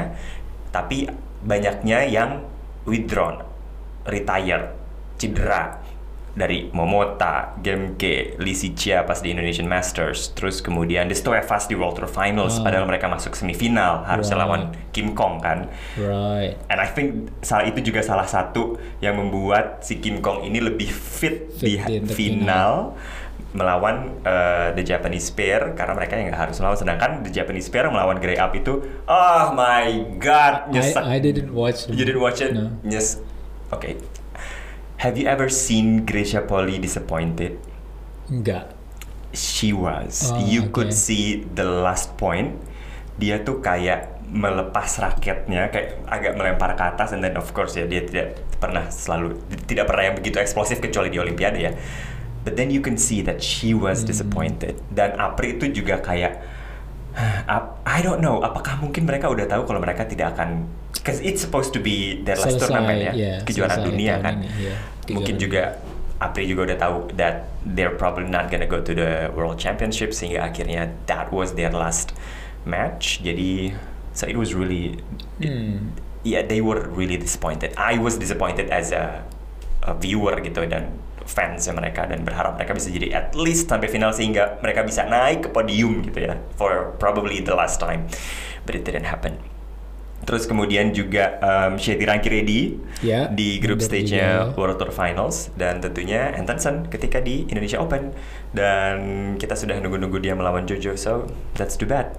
tapi 0.75 1.07
banyaknya 1.45 2.09
yang 2.11 2.43
withdrawn, 2.89 3.45
retire, 4.09 4.73
cedera 5.21 5.84
dari 6.35 6.67
Momota, 6.71 7.55
Gemke, 7.63 8.35
Lisi 8.43 8.75
Chia 8.75 9.03
pas 9.03 9.23
di 9.23 9.31
Indonesian 9.31 9.71
Masters, 9.71 10.35
terus 10.35 10.59
kemudian 10.59 11.07
di 11.07 11.15
Stoevas 11.15 11.71
di 11.71 11.79
World 11.79 11.95
Tour 11.95 12.11
Finals, 12.11 12.59
Ah. 12.59 12.67
padahal 12.67 12.91
mereka 12.91 13.07
masuk 13.07 13.33
semifinal 13.33 14.03
harusnya 14.03 14.35
Right. 14.35 14.43
lawan 14.43 14.63
Kim 14.91 15.15
Kong 15.15 15.39
kan. 15.39 15.71
Right. 15.95 16.59
And 16.67 16.83
I 16.83 16.91
think 16.91 17.31
salah 17.41 17.65
itu 17.65 17.79
juga 17.81 18.03
salah 18.03 18.27
satu 18.27 18.75
yang 18.99 19.15
membuat 19.15 19.81
si 19.81 20.03
Kim 20.03 20.19
Kong 20.19 20.43
ini 20.43 20.59
lebih 20.59 20.91
fit, 20.91 21.55
di 21.55 21.79
Fit 21.79 21.87
di 21.87 22.03
untuk 22.03 22.15
final 22.19 22.99
melawan 23.55 24.19
uh, 24.27 24.75
the 24.75 24.83
Japanese 24.83 25.31
pair 25.31 25.79
karena 25.79 25.95
mereka 25.95 26.19
yang 26.19 26.27
nggak 26.27 26.51
harus 26.51 26.59
melawan 26.59 26.75
sedangkan 26.75 27.23
the 27.23 27.31
Japanese 27.31 27.71
pair 27.71 27.87
melawan 27.87 28.19
Grey 28.19 28.35
Up 28.35 28.51
itu 28.51 28.83
oh 29.07 29.45
my 29.55 30.19
god 30.19 30.67
nyesek 30.75 30.99
I, 30.99 31.17
I 31.17 31.19
didn't 31.23 31.55
watch. 31.55 31.87
You 31.87 32.03
didn't 32.03 32.19
watch 32.19 32.43
it? 32.43 32.51
No. 32.51 32.75
Yes. 32.83 33.23
Okay. 33.71 33.95
Have 35.05 35.21
you 35.21 35.29
ever 35.29 35.53
seen 35.53 36.09
Gracia 36.09 36.41
Poli 36.41 36.81
disappointed? 36.81 37.61
Enggak. 38.33 38.73
She 39.37 39.77
was. 39.77 40.33
Oh, 40.33 40.41
you 40.41 40.65
okay. 40.65 40.73
could 40.73 40.93
see 40.97 41.45
the 41.45 41.69
last 41.69 42.17
point. 42.17 42.57
Dia 43.21 43.45
tuh 43.45 43.61
kayak 43.61 44.25
melepas 44.33 44.89
raketnya, 44.97 45.69
kayak 45.69 46.01
agak 46.09 46.33
melempar 46.41 46.73
ke 46.73 46.83
atas, 46.89 47.13
and 47.13 47.21
then 47.21 47.37
of 47.37 47.53
course 47.53 47.77
ya 47.77 47.85
dia 47.85 48.09
tidak 48.09 48.41
pernah 48.57 48.89
selalu 48.89 49.37
tidak 49.69 49.93
pernah 49.93 50.09
yang 50.09 50.17
begitu 50.17 50.41
eksplosif 50.41 50.81
kecuali 50.81 51.13
di 51.13 51.21
Olimpiade 51.21 51.61
ya. 51.61 51.77
But 52.41 52.57
then 52.57 52.73
you 52.73 52.81
can 52.81 52.97
see 52.97 53.21
that 53.29 53.45
she 53.45 53.77
was 53.77 54.03
Hmm. 54.03 54.09
disappointed. 54.09 54.81
Dan 54.89 55.21
Apri 55.21 55.61
itu 55.61 55.69
juga 55.69 56.01
kayak 56.01 56.41
I 57.85 58.03
don't 58.03 58.19
know, 58.25 58.43
apakah 58.43 58.81
mungkin 58.83 59.07
mereka 59.07 59.31
udah 59.31 59.47
tahu 59.47 59.69
kalau 59.69 59.79
mereka 59.79 60.03
tidak 60.09 60.35
akan 60.35 60.67
because 60.99 61.21
it's 61.23 61.45
supposed 61.45 61.71
to 61.71 61.79
be 61.79 62.25
their 62.27 62.35
last 62.35 62.59
Selesai, 62.59 62.65
tournament 62.75 62.99
ya, 62.99 63.13
ya, 63.13 63.35
kejuaraan 63.47 63.87
dunia 63.87 64.19
kan. 64.19 64.41
ini, 64.43 64.73
ya, 64.73 64.75
Mungkin 65.11 65.37
kejuaraan 65.37 65.41
juga 65.41 65.63
Apri 66.23 66.47
juga 66.47 66.73
udah 66.73 66.79
tahu 66.79 66.97
that 67.19 67.51
they're 67.67 67.99
probably 67.99 68.31
not 68.31 68.49
gonna 68.49 68.69
go 68.69 68.81
to 68.81 68.95
the 68.95 69.29
World 69.35 69.59
Championship 69.59 70.15
sehingga 70.15 70.47
akhirnya 70.47 70.95
that 71.11 71.29
was 71.35 71.59
their 71.59 71.75
last 71.75 72.15
match. 72.65 73.21
Jadi 73.21 73.75
so 74.15 74.25
it 74.25 74.39
was 74.39 74.55
really 74.55 75.03
Hmm. 75.43 75.91
yeah 76.23 76.47
they 76.47 76.63
were 76.63 76.87
really 76.95 77.19
disappointed. 77.19 77.75
I 77.75 77.99
was 77.99 78.17
disappointed 78.17 78.71
as 78.71 78.95
a, 78.95 79.27
a 79.83 79.93
viewer 79.99 80.39
gitu 80.41 80.65
dan 80.71 80.95
fans 81.27 81.67
mereka 81.73 82.05
dan 82.07 82.23
berharap 82.23 82.61
mereka 82.61 82.77
bisa 82.77 82.93
jadi 82.93 83.17
at 83.17 83.27
least 83.35 83.73
sampai 83.73 83.89
final 83.89 84.13
sehingga 84.13 84.61
mereka 84.61 84.85
bisa 84.85 85.09
naik 85.09 85.45
ke 85.45 85.49
podium 85.51 86.05
gitu 86.05 86.31
ya 86.31 86.37
for 86.55 86.95
probably 87.01 87.41
the 87.41 87.53
last 87.57 87.81
time 87.81 88.07
but 88.63 88.77
it 88.79 88.87
didn't 88.87 89.09
happen. 89.09 89.41
Terus 90.25 90.49
kemudian 90.49 90.91
juga 90.97 91.37
um, 91.45 91.77
Shetty 91.77 92.09
Rangki 92.09 92.29
Reddy 92.33 92.61
Ya, 93.05 93.29
di 93.29 93.61
mundur 93.61 93.77
stage-nya. 93.85 94.57
World 94.57 94.81
Tour 94.81 94.91
Finals 94.91 95.53
dan 95.55 95.85
tentunya 95.85 96.33
Antonsen 96.33 96.89
ketika 96.89 97.21
di 97.21 97.45
Indonesia 97.49 97.77
Open 97.77 98.17
dan 98.57 98.97
kita 99.37 99.53
sudah 99.53 99.77
nunggu-nunggu 99.85 100.17
dia 100.25 100.33
melawan 100.33 100.65
Jojo 100.65 100.97
so 100.97 101.29
that's 101.55 101.77
too 101.77 101.85
bad. 101.85 102.17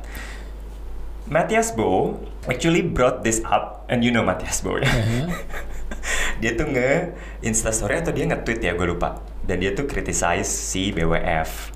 Matthias 1.26 1.74
Bo 1.74 2.22
actually 2.46 2.86
brought 2.86 3.26
this 3.26 3.42
up 3.50 3.82
and 3.90 4.06
you 4.06 4.14
know 4.14 4.22
Matthias 4.22 4.62
Bo 4.62 4.78
ya. 4.78 4.86
Uh-huh. 4.86 5.26
dia 6.42 6.54
tuh 6.54 6.70
nge 6.70 7.16
instastory 7.42 7.98
atau 7.98 8.14
dia 8.14 8.30
nge-tweet 8.30 8.62
ya 8.62 8.78
gue 8.78 8.86
lupa 8.86 9.18
dan 9.42 9.58
dia 9.58 9.74
tuh 9.74 9.90
criticize 9.90 10.46
si 10.46 10.94
BWF 10.94 11.72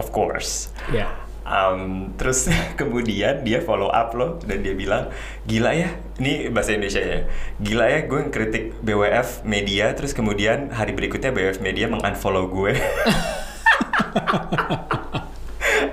of 0.00 0.08
course 0.08 0.72
Ya. 0.88 1.10
Um, 1.44 2.16
terus 2.16 2.48
kemudian 2.80 3.44
dia 3.44 3.60
follow 3.60 3.92
up 3.92 4.16
loh 4.16 4.40
dan 4.48 4.64
dia 4.64 4.72
bilang 4.72 5.12
gila 5.44 5.76
ya 5.76 5.92
ini 6.16 6.48
bahasa 6.48 6.72
Indonesia 6.72 7.04
ya 7.04 7.28
gila 7.60 7.84
ya 7.84 8.08
gue 8.08 8.20
ngkritik 8.32 8.80
BWF 8.80 9.44
media 9.44 9.92
terus 9.92 10.16
kemudian 10.16 10.72
hari 10.72 10.96
berikutnya 10.96 11.36
BWF 11.36 11.60
media 11.60 11.84
mengunfollow 11.92 12.48
gue 12.48 12.72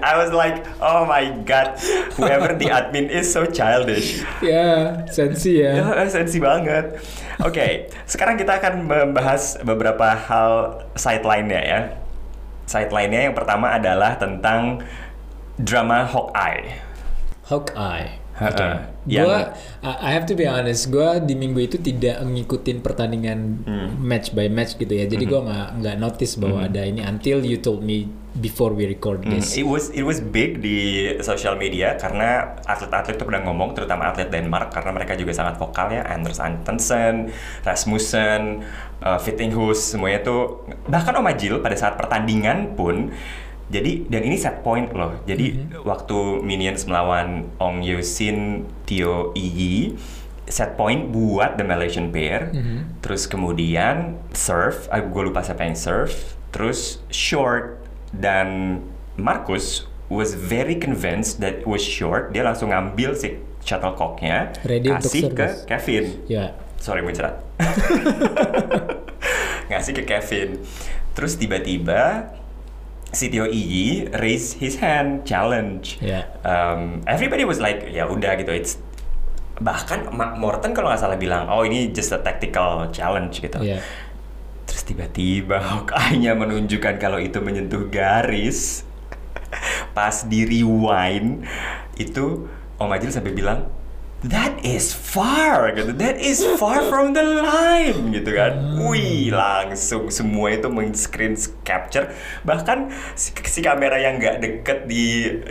I 0.01 0.15
was 0.15 0.31
like 0.31 0.63
oh 0.79 1.03
my 1.03 1.43
god 1.43 1.75
whoever 2.15 2.55
the 2.55 2.72
admin 2.72 3.12
is 3.12 3.27
so 3.27 3.43
childish 3.43 4.24
Ya, 4.39 5.03
sensi 5.12 5.62
ya. 5.62 5.77
Ya, 5.84 6.08
sensi 6.10 6.39
banget. 6.41 6.98
Oke, 7.43 7.91
sekarang 8.10 8.39
kita 8.39 8.58
akan 8.58 8.88
membahas 8.88 9.62
beberapa 9.62 10.15
hal 10.15 10.81
side 10.98 11.27
lainnya 11.27 11.62
ya. 11.62 11.79
Side 12.65 12.89
lainnya 12.89 13.29
yang 13.29 13.36
pertama 13.38 13.75
adalah 13.75 14.17
tentang 14.17 14.81
drama 15.62 16.03
Hawkeye. 16.03 16.65
Hawkeye. 17.46 18.20
Oke. 18.41 18.70
Yang- 19.06 19.27
Gua 19.27 19.39
I 19.84 20.12
have 20.12 20.25
to 20.25 20.34
be 20.34 20.50
honest, 20.50 20.89
gua 20.89 21.22
di 21.22 21.38
minggu 21.38 21.62
itu 21.62 21.77
tidak 21.77 22.25
ngikutin 22.25 22.82
pertandingan 22.82 23.39
Hmm. 23.62 23.89
match 23.98 24.34
by 24.34 24.50
match 24.50 24.77
gitu 24.77 24.89
ya. 24.89 25.06
Jadi 25.06 25.30
gua 25.30 25.46
nggak 25.46 25.68
nggak 25.77 25.96
notice 25.96 26.41
bahwa 26.41 26.65
ada 26.65 26.82
ini 26.82 27.01
until 27.01 27.41
you 27.41 27.58
told 27.58 27.82
me 27.82 28.10
before 28.34 28.74
we 28.74 28.88
record 28.88 29.22
Hmm, 29.22 29.38
this. 29.38 29.53
It 29.53 29.68
was 29.68 29.91
it 29.91 30.01
was 30.01 30.18
big 30.18 30.58
di 30.58 31.06
social 31.22 31.53
media 31.53 31.94
karena 31.98 32.58
atlet-atlet 32.63 33.13
itu 33.13 33.25
pernah 33.27 33.46
ngomong, 33.46 33.75
terutama 33.75 34.10
atlet 34.10 34.32
Denmark 34.32 34.72
karena 34.72 34.89
mereka 34.89 35.13
juga 35.13 35.36
sangat 35.36 35.62
vokal 35.62 35.91
ya, 35.91 36.01
Anders 36.01 36.39
Antonsen, 36.39 37.30
Rasmussen, 37.62 38.65
uh, 39.00 39.20
Fittinghus 39.20 39.94
semuanya 39.94 40.24
tuh 40.24 40.65
bahkan 40.88 41.13
Om 41.13 41.27
Ajil 41.27 41.60
pada 41.60 41.75
saat 41.75 41.94
pertandingan 41.94 42.74
pun 42.74 43.12
jadi 43.72 44.04
dan 44.12 44.22
ini 44.28 44.36
set 44.36 44.62
point 44.62 44.92
loh. 44.92 45.16
Jadi 45.24 45.72
waktu 45.88 46.44
Minions 46.44 46.84
melawan 46.84 47.48
Ong 47.58 47.80
Yosin, 47.80 48.68
Tio 48.84 49.32
Iyi 49.32 49.96
set 50.51 50.75
point 50.75 51.08
buat 51.10 51.56
the 51.56 51.63
Malaysian 51.63 52.12
pair. 52.12 52.51
Mhm. 52.51 53.00
Terus 53.00 53.24
kemudian 53.25 54.20
serve, 54.36 54.84
ah, 54.92 55.00
gue 55.00 55.32
lupa 55.32 55.40
siapa 55.40 55.63
yang 55.63 55.80
serve. 55.80 56.12
Terus 56.51 57.00
short 57.08 57.80
dan 58.12 58.80
Marcus 59.16 59.88
was 60.12 60.36
very 60.36 60.75
convinced 60.75 61.40
that 61.40 61.63
it 61.63 61.66
was 61.66 61.80
short. 61.80 62.36
Dia 62.36 62.44
langsung 62.44 62.75
ngambil 62.75 63.16
si 63.16 63.40
shuttlecocknya, 63.63 64.51
Ready 64.68 64.92
kasih 64.92 65.32
ke. 65.32 65.48
Kevin. 65.72 66.06
Ya. 66.28 66.51
Sorry 66.82 67.00
muncrat. 67.00 67.40
Ngasih 69.72 69.96
ke 69.96 70.04
Kevin. 70.04 70.60
Terus 71.16 71.40
tiba-tiba 71.40 72.34
Tio 73.12 73.44
Iyi 73.44 74.08
raise 74.15 74.56
his 74.56 74.80
hand 74.80 75.27
challenge. 75.27 76.00
Ya. 76.00 76.32
Um, 76.48 77.03
everybody 77.03 77.44
was 77.44 77.60
like 77.60 77.91
ya 77.91 78.08
udah 78.08 78.39
gitu. 78.39 78.56
It's 78.56 78.80
bahkan 79.62 80.10
Ma- 80.15 80.34
Morton 80.34 80.72
kalau 80.74 80.89
nggak 80.89 81.01
salah 81.03 81.20
bilang 81.20 81.46
oh 81.51 81.62
ini 81.62 81.91
just 81.91 82.15
a 82.15 82.20
tactical 82.24 82.88
challenge 82.96 83.44
gitu. 83.44 83.60
Ya. 83.60 83.84
Terus 84.63 84.88
tiba-tiba 84.88 85.60
Hawkeye-nya 85.68 86.34
menunjukkan 86.39 86.96
kalau 86.98 87.20
itu 87.20 87.44
menyentuh 87.44 87.91
garis. 87.91 88.88
Pas 89.91 90.24
di 90.24 90.48
rewind 90.48 91.44
itu 92.00 92.48
Om 92.80 92.89
Ajil 92.96 93.12
sampai 93.12 93.36
bilang 93.36 93.68
that 94.22 94.62
is 94.62 94.94
far 94.94 95.74
gitu. 95.74 95.98
That 95.98 96.22
is 96.22 96.46
far 96.62 96.86
from 96.86 97.18
the 97.18 97.25
line 97.42 98.13
gitu 98.13 98.38
kan. 98.38 98.78
Wih 98.78 99.34
langsung 99.34 100.13
semua 100.13 100.54
itu 100.54 100.70
men 100.70 100.94
screen 100.94 101.34
capture. 101.66 102.13
Bahkan 102.46 102.94
si, 103.18 103.34
si 103.50 103.60
kamera 103.66 103.98
yang 103.98 104.22
nggak 104.22 104.38
deket 104.38 104.80
di 104.86 105.06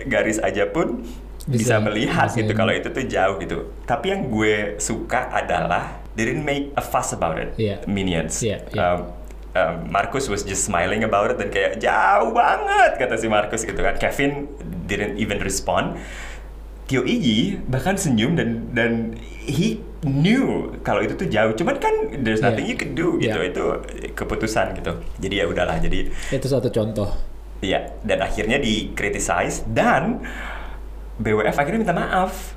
garis 0.07 0.39
aja 0.39 0.71
pun 0.71 1.03
bisa, 1.50 1.79
Bisa- 1.79 1.83
melihat 1.83 2.29
bisa 2.31 2.39
gitu. 2.47 2.53
kalau 2.55 2.71
itu 2.71 2.89
tuh 2.95 3.05
jauh 3.11 3.37
gitu. 3.43 3.59
Tapi 3.83 4.07
yang 4.15 4.31
gue 4.31 4.79
suka 4.79 5.35
adalah 5.35 5.99
they 6.15 6.23
didn't 6.27 6.47
make 6.47 6.71
a 6.79 6.85
fuss 6.85 7.11
about 7.11 7.43
it. 7.43 7.50
Iya. 7.59 7.83
minions. 7.91 8.39
Iya, 8.39 8.62
iya. 8.71 8.79
Um, 8.79 9.00
um, 9.50 9.75
Marcus 9.91 10.31
was 10.31 10.47
just 10.47 10.62
smiling 10.62 11.03
about 11.03 11.35
it 11.35 11.43
dan 11.43 11.50
kayak 11.50 11.83
jauh 11.83 12.31
banget 12.31 13.03
kata 13.03 13.19
si 13.19 13.27
Marcus 13.27 13.67
gitu 13.67 13.83
kan. 13.83 13.99
Kevin 13.99 14.47
didn't 14.87 15.19
even 15.19 15.43
respond 15.43 15.99
Tio 16.90 17.02
Iji 17.02 17.62
bahkan 17.64 17.94
senyum 17.94 18.35
dan 18.35 18.49
dan 18.68 19.14
he 19.40 19.78
knew 20.02 20.75
kalau 20.80 20.99
itu 20.99 21.14
tuh 21.14 21.25
jauh 21.25 21.54
cuman 21.54 21.78
kan 21.78 21.94
there's 22.18 22.40
nothing 22.40 22.66
Iya. 22.66 22.73
you 22.73 22.76
can 22.76 22.90
do 22.92 23.14
gitu 23.16 23.38
Iya. 23.38 23.49
itu 23.49 23.64
keputusan 24.11 24.75
gitu 24.75 24.92
jadi 25.18 25.35
ya 25.37 25.44
udahlah 25.47 25.78
jadi 25.78 26.11
Itu 26.28 26.47
satu 26.47 26.66
contoh. 26.68 27.14
ya 27.61 27.78
dan 28.02 28.18
akhirnya 28.20 28.56
di 28.56 28.90
criticize 28.90 29.62
dan 29.68 30.18
BWF 31.16 31.54
akhirnya 31.54 31.78
minta 31.78 31.92
maaf 31.92 32.56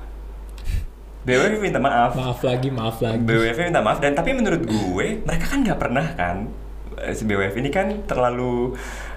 BWF 1.22 1.60
minta 1.62 1.78
maaf 1.78 2.12
Maaf 2.12 2.40
lagi, 2.42 2.68
maaf 2.68 2.98
lagi. 2.98 3.20
BWF 3.20 3.56
minta 3.62 3.80
maaf 3.80 3.96
dan 3.98 4.12
tapi 4.12 4.32
menurut 4.32 4.60
gue 4.60 5.06
mereka 5.20 5.46
kan 5.46 5.60
nggak 5.60 5.78
pernah 5.78 6.06
kan 6.12 6.48
eh, 6.98 7.12
si 7.12 7.22
BWF 7.22 7.54
ini 7.54 7.68
kan 7.68 8.02
terlalu 8.04 8.74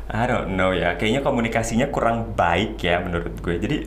I 0.08 0.24
don't 0.24 0.54
know 0.54 0.72
ya 0.72 0.96
kayaknya 0.96 1.20
komunikasinya 1.20 1.88
kurang 1.88 2.32
baik 2.34 2.80
ya 2.80 3.00
menurut 3.00 3.34
gue 3.38 3.56
jadi 3.58 3.78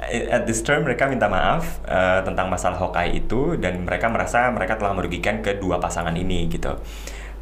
at 0.00 0.46
this 0.46 0.62
term 0.62 0.86
mereka 0.86 1.06
minta 1.06 1.26
maaf 1.26 1.82
eh, 1.82 2.20
tentang 2.22 2.46
masalah 2.46 2.78
Hawkeye 2.78 3.18
itu 3.18 3.58
dan 3.58 3.82
mereka 3.82 4.06
merasa 4.06 4.46
mereka 4.48 4.78
telah 4.78 4.94
merugikan 4.94 5.42
kedua 5.42 5.76
pasangan 5.76 6.14
ini 6.14 6.46
gitu 6.46 6.78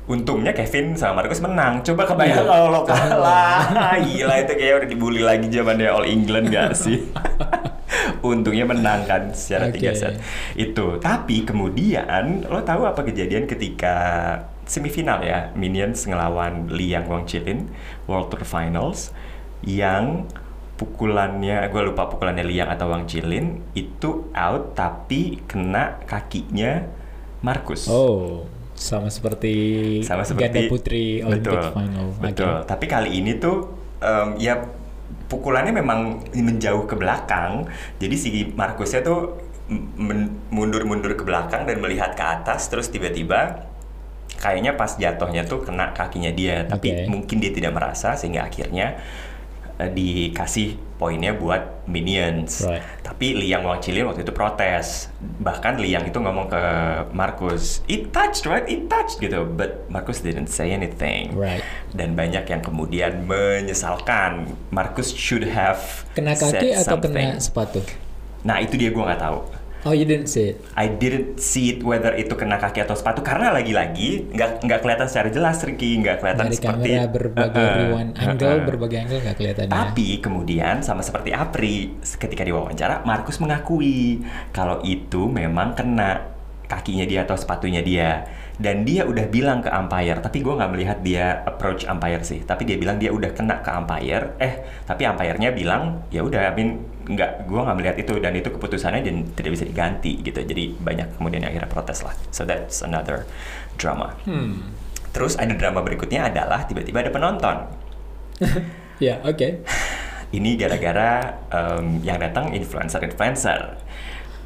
Untungnya 0.07 0.55
Kevin 0.55 0.95
sama 0.95 1.19
Marcus 1.19 1.43
menang. 1.43 1.83
Coba 1.83 2.07
kebayang 2.07 2.39
Iya. 2.39 2.47
kalau 2.47 2.71
lo 2.71 2.87
kalah. 2.87 3.59
Gila 4.07 4.39
itu 4.39 4.55
kayak 4.55 4.75
udah 4.79 4.89
dibully 4.89 5.19
lagi 5.19 5.51
zamannya 5.51 5.91
All 5.91 6.07
England 6.07 6.47
gak 6.55 6.79
sih? 6.87 7.11
Untungnya 8.23 8.71
menang 8.71 9.03
kan 9.03 9.35
secara 9.35 9.67
tiga 9.67 9.91
Oke. 9.91 9.99
set 9.99 10.15
itu. 10.55 11.03
Tapi 11.03 11.43
kemudian 11.43 12.47
lo 12.47 12.63
tahu 12.63 12.87
apa 12.87 13.03
kejadian 13.03 13.51
ketika 13.51 13.97
semifinal 14.63 15.27
ya 15.27 15.51
Minions 15.59 16.07
ngelawan 16.07 16.71
Liang 16.71 17.11
Wang 17.11 17.27
Chilin 17.27 17.67
World 18.07 18.31
Tour 18.31 18.47
Finals 18.47 19.11
yang 19.63 20.31
pukulannya 20.77 21.65
gue 21.73 21.83
lupa 21.89 22.09
pukulannya 22.13 22.45
Liang 22.45 22.69
atau 22.69 22.93
Wang 22.93 23.09
Chilin 23.09 23.65
itu 23.73 24.29
out 24.37 24.77
tapi 24.77 25.41
kena 25.49 26.05
kakinya 26.05 26.85
Marcus. 27.41 27.89
Oh, 27.89 28.45
sama 28.77 29.09
seperti, 29.09 29.55
sama 30.05 30.23
seperti 30.25 30.45
ganda 30.45 30.61
putri 30.69 31.05
Olympic 31.25 31.57
betul, 31.57 31.73
final. 31.73 32.07
Betul. 32.21 32.57
Tapi 32.69 32.85
kali 32.85 33.11
ini 33.25 33.41
tuh 33.41 33.73
em, 34.05 34.37
ya 34.37 34.61
pukulannya 35.33 35.73
memang 35.73 36.29
menjauh 36.37 36.85
ke 36.85 36.95
belakang. 36.95 37.65
Jadi 37.97 38.15
si 38.21 38.29
Marcusnya 38.53 39.01
tuh 39.01 39.41
mundur-mundur 40.53 41.19
ke 41.19 41.25
belakang 41.27 41.67
dan 41.67 41.83
melihat 41.83 42.15
ke 42.15 42.23
atas 42.23 42.71
terus 42.71 42.87
tiba-tiba 42.87 43.67
kayaknya 44.39 44.79
pas 44.79 44.95
jatuhnya 44.95 45.49
tuh 45.49 45.65
kena 45.65 45.91
kakinya 45.97 46.31
dia, 46.31 46.69
tapi 46.69 46.93
Oke. 46.93 47.05
mungkin 47.09 47.37
dia 47.41 47.51
tidak 47.51 47.73
merasa 47.75 48.15
sehingga 48.15 48.47
akhirnya 48.47 49.01
eh, 49.77 49.91
dikasih 49.93 50.77
poinnya 50.97 51.37
buat 51.37 51.85
Minions. 51.87 52.65
Right. 52.65 52.81
Tapi 53.05 53.37
Liang 53.37 53.63
Wang 53.63 53.79
Chilin 53.85 54.09
waktu 54.09 54.25
itu 54.25 54.33
protes. 54.33 55.13
Bahkan 55.21 55.79
Liang 55.79 56.09
itu 56.09 56.17
ngomong 56.19 56.49
ke 56.49 56.63
Marcus, 57.13 57.85
it 57.87 58.11
touched, 58.11 58.49
right? 58.49 58.65
It 58.67 58.89
touched 58.89 59.21
gitu. 59.21 59.45
But 59.45 59.87
Marcus 59.93 60.25
didn't 60.25 60.49
say 60.49 60.73
anything. 60.73 61.37
Right. 61.37 61.61
Dan 61.93 62.17
banyak 62.17 62.49
yang 62.49 62.65
kemudian 62.65 63.29
menyesalkan. 63.29 64.57
Marcus 64.73 65.13
should 65.13 65.45
have 65.47 66.09
Kena 66.17 66.33
said 66.35 66.59
kaki 66.59 66.69
atau 66.75 66.97
something. 66.99 67.13
kena 67.15 67.39
sepatu? 67.39 67.81
Nah 68.43 68.59
itu 68.65 68.75
dia 68.81 68.91
gue 68.91 69.05
nggak 69.05 69.21
tahu. 69.21 69.39
Oh, 69.87 69.95
you 69.95 70.03
didn't 70.03 70.27
see 70.27 70.51
it. 70.51 70.59
I 70.75 70.91
didn't 70.91 71.39
see 71.39 71.79
it 71.79 71.87
whether 71.87 72.11
itu 72.19 72.35
kena 72.35 72.59
kaki 72.59 72.83
atau 72.83 72.99
sepatu 72.99 73.23
karena 73.23 73.55
lagi-lagi 73.55 74.27
nggak 74.35 74.67
nggak 74.67 74.79
kelihatan 74.83 75.07
secara 75.07 75.31
jelas 75.31 75.63
Ricky 75.63 76.03
nggak 76.03 76.19
kelihatan 76.19 76.51
Dari 76.51 76.59
seperti 76.59 76.91
kamera 76.91 77.07
berbagai 77.07 77.55
Uh-uh, 77.63 77.79
rewind 77.79 78.13
angle, 78.19 78.51
uh-uh. 78.51 78.67
berbagai 78.67 78.99
angle 79.07 79.21
nggak 79.23 79.37
kelihatan 79.39 79.65
ya. 79.65 79.71
Tapi 79.71 80.09
kemudian 80.19 80.83
sama 80.83 81.07
seperti 81.07 81.31
Apri, 81.31 81.95
ketika 82.03 82.43
diwawancara 82.43 83.07
Markus 83.07 83.39
mengakui 83.39 84.27
kalau 84.51 84.83
itu 84.83 85.31
memang 85.31 85.79
kena 85.79 86.35
kakinya 86.67 87.07
dia 87.07 87.23
atau 87.23 87.39
sepatunya 87.39 87.79
dia. 87.79 88.27
Dan 88.57 88.89
dia 88.89 89.05
udah 89.05 89.29
bilang 89.29 89.61
ke 89.61 89.69
umpire, 89.69 90.17
tapi 90.25 90.41
gue 90.41 90.55
nggak 90.57 90.71
melihat 90.73 90.99
dia 91.05 91.45
approach 91.45 91.85
umpire 91.85 92.25
sih. 92.25 92.41
Tapi 92.41 92.65
dia 92.65 92.81
bilang 92.81 92.97
dia 92.97 93.13
udah 93.13 93.31
kena 93.37 93.61
ke 93.61 93.69
umpire. 93.69 94.33
Eh, 94.41 94.65
tapi 94.89 95.05
umpire-nya 95.05 95.53
bilang 95.53 96.09
ya 96.09 96.25
udah, 96.25 96.51
I 96.51 96.53
mean, 96.57 96.81
nggak, 97.05 97.45
gue 97.45 97.61
nggak 97.61 97.77
melihat 97.77 97.97
itu 98.01 98.15
dan 98.17 98.33
itu 98.33 98.49
keputusannya 98.49 99.05
dan 99.05 99.29
tidak 99.37 99.61
bisa 99.61 99.65
diganti 99.69 100.25
gitu. 100.25 100.41
Jadi 100.41 100.73
banyak 100.81 101.21
kemudian 101.21 101.45
yang 101.45 101.53
akhirnya 101.53 101.69
protes 101.69 102.01
lah. 102.01 102.17
So 102.33 102.49
that's 102.49 102.81
another 102.81 103.29
drama. 103.77 104.17
Hmm. 104.25 104.73
Terus 105.13 105.37
ada 105.37 105.53
drama 105.53 105.85
berikutnya 105.85 106.33
adalah 106.33 106.65
tiba-tiba 106.65 107.05
ada 107.05 107.13
penonton. 107.13 107.57
Ya, 108.97 109.21
oke. 109.29 109.61
Ini 110.33 110.51
gara-gara 110.57 111.37
em, 111.53 112.01
yang 112.01 112.17
datang 112.17 112.57
influencer-influencer. 112.57 113.77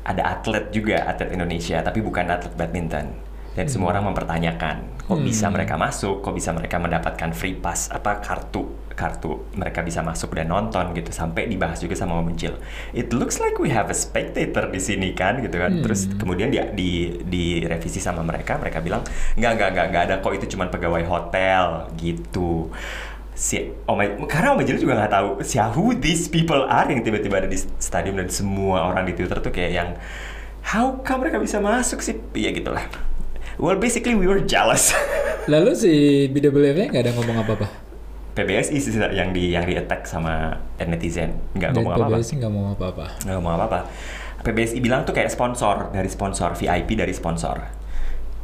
Ada 0.03 0.23
atlet 0.27 0.75
juga, 0.75 1.07
atlet 1.07 1.31
Indonesia, 1.31 1.79
tapi 1.87 2.03
bukan 2.03 2.27
atlet 2.27 2.51
badminton. 2.59 3.14
Dan 3.50 3.66
semua 3.66 3.90
orang 3.90 4.14
mempertanyakan, 4.14 5.02
kok 5.10 5.20
bisa 5.26 5.50
Hmm. 5.50 5.58
mereka 5.58 5.74
masuk, 5.74 6.22
kok 6.22 6.34
bisa 6.38 6.54
mereka 6.54 6.78
mendapatkan 6.78 7.34
free 7.34 7.58
pass, 7.58 7.90
apa 7.90 8.22
kartu 8.22 8.78
kartu 8.94 9.48
mereka 9.56 9.80
bisa 9.80 10.04
masuk 10.04 10.36
dan 10.36 10.52
nonton 10.52 10.92
gitu? 10.94 11.10
Sampai 11.10 11.48
dibahas 11.48 11.80
juga 11.80 11.96
sama 11.96 12.20
Mencil. 12.20 12.60
It 12.94 13.10
looks 13.16 13.40
like 13.40 13.56
we 13.56 13.72
have 13.72 13.88
a 13.88 13.96
spectator 13.96 14.68
di 14.68 14.78
sini 14.78 15.16
kan 15.16 15.40
gitu 15.42 15.56
kan. 15.56 15.80
Hmm. 15.80 15.82
Terus 15.82 16.06
kemudian 16.14 16.52
dia 16.52 16.68
di 16.70 17.16
direvisi 17.26 17.98
sama 17.98 18.22
mereka, 18.22 18.60
mereka 18.60 18.78
bilang 18.84 19.02
nggak 19.34 19.52
nggak 19.56 19.68
nggak 19.74 19.86
nggak 19.90 20.02
ada 20.04 20.14
kok. 20.22 20.32
Itu 20.36 20.46
cuma 20.54 20.70
pegawai 20.70 21.02
hotel. 21.08 21.90
Gitu. 21.98 22.70
Si 23.34 23.72
Om 23.88 24.28
karena 24.28 24.52
Om 24.52 24.62
juga 24.68 24.94
nggak 25.00 25.12
tahu 25.16 25.28
siapa 25.40 25.72
who 25.74 25.96
these 25.96 26.28
people 26.28 26.60
are 26.68 26.86
yang 26.86 27.00
tiba-tiba 27.00 27.40
ada 27.40 27.48
di 27.48 27.56
stadium 27.56 28.20
dan 28.20 28.28
semua 28.28 28.84
orang 28.92 29.08
di 29.08 29.16
Twitter 29.16 29.40
tuh 29.40 29.50
kayak 29.50 29.72
yang 29.72 29.88
how 30.76 31.00
come 31.00 31.24
mereka 31.24 31.40
bisa 31.40 31.56
masuk 31.56 32.04
sih? 32.04 32.20
Ya 32.36 32.52
gitulah 32.52 33.10
well 33.61 33.77
basically 33.77 34.16
we 34.16 34.27
were 34.27 34.40
jealous. 34.42 34.96
Lalu 35.53 35.70
si 35.77 35.92
BWF-nya 36.33 36.88
nggak 36.90 37.03
ada 37.05 37.12
ngomong 37.14 37.37
apa-apa? 37.44 37.68
PBSI 38.31 38.77
sih 38.81 38.92
yang 38.96 39.37
di 39.37 39.53
yang 39.53 39.68
di 39.68 39.77
attack 39.77 40.09
sama 40.09 40.57
netizen. 40.81 41.37
Nggak 41.53 41.77
ngomong 41.77 41.92
apa-apa. 41.94 42.16
PBSI 42.18 42.35
nggak 42.40 42.51
ngomong 42.51 42.73
apa-apa. 42.75 43.07
nggak 43.27 43.35
ngomong 43.37 43.55
apa-apa. 43.61 43.81
PBSI 44.40 44.79
bilang 44.81 45.05
tuh 45.05 45.12
kayak 45.12 45.29
sponsor 45.29 45.92
dari 45.92 46.09
sponsor 46.09 46.57
VIP 46.57 46.96
dari 46.96 47.12
sponsor. 47.12 47.61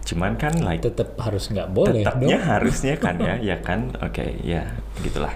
Cuman 0.06 0.36
kan 0.38 0.54
like 0.62 0.84
Tetap 0.84 1.16
harus 1.18 1.48
nggak 1.48 1.68
boleh 1.72 2.04
tetapnya 2.04 2.36
dong. 2.38 2.46
harusnya 2.52 2.94
kan 3.04 3.16
ya 3.16 3.34
ya 3.40 3.56
kan? 3.64 3.96
Oke 4.04 4.36
ya 4.44 4.76
gitulah 5.00 5.32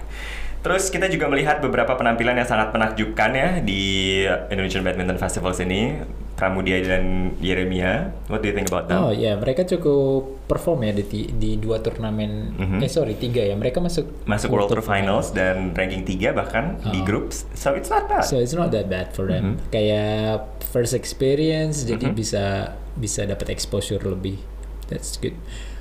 terus 0.61 0.93
kita 0.93 1.09
juga 1.09 1.25
melihat 1.25 1.57
beberapa 1.57 1.97
penampilan 1.97 2.37
yang 2.37 2.45
sangat 2.45 2.69
menakjubkan 2.69 3.33
ya 3.33 3.49
di 3.65 4.21
Indonesian 4.53 4.85
Badminton 4.85 5.17
Festival 5.17 5.57
sini 5.57 5.97
Pramudia 6.41 6.81
dan 6.81 7.37
Yeremia 7.37 8.09
what 8.25 8.41
do 8.41 8.49
you 8.49 8.55
think 8.57 8.65
about 8.65 8.89
them 8.89 8.97
Oh 8.97 9.13
ya, 9.13 9.37
mereka 9.37 9.61
cukup 9.61 10.41
perform 10.49 10.81
ya 10.83 10.97
di, 10.97 11.29
di 11.29 11.51
dua 11.55 11.79
turnamen. 11.79 12.57
Mhm. 12.57 12.79
Eh 12.81 12.89
sorry, 12.89 13.13
tiga 13.13 13.45
ya. 13.45 13.53
Mereka 13.53 13.77
masuk 13.77 14.25
masuk 14.25 14.49
World 14.49 14.73
Tour 14.73 14.81
Finals 14.81 15.29
dan 15.31 15.69
ranking 15.71 16.01
3 16.01 16.33
bahkan 16.33 16.81
di 16.81 16.99
Oh. 16.99 17.05
groups 17.05 17.45
so 17.53 17.77
it's 17.77 17.87
not 17.87 18.09
bad 18.09 18.25
So 18.25 18.41
it's 18.41 18.51
not 18.51 18.73
that 18.73 18.89
bad 18.89 19.13
for 19.13 19.29
them. 19.29 19.61
Mhm. 19.61 19.69
Kayak 19.69 20.49
first 20.65 20.97
experience, 20.97 21.85
jadi 21.85 22.09
Mhm. 22.09 22.17
bisa 22.17 22.43
bisa 22.97 23.21
dapat 23.23 23.53
exposure 23.53 24.01
lebih. 24.01 24.41
That's 24.89 25.15
good. 25.15 25.37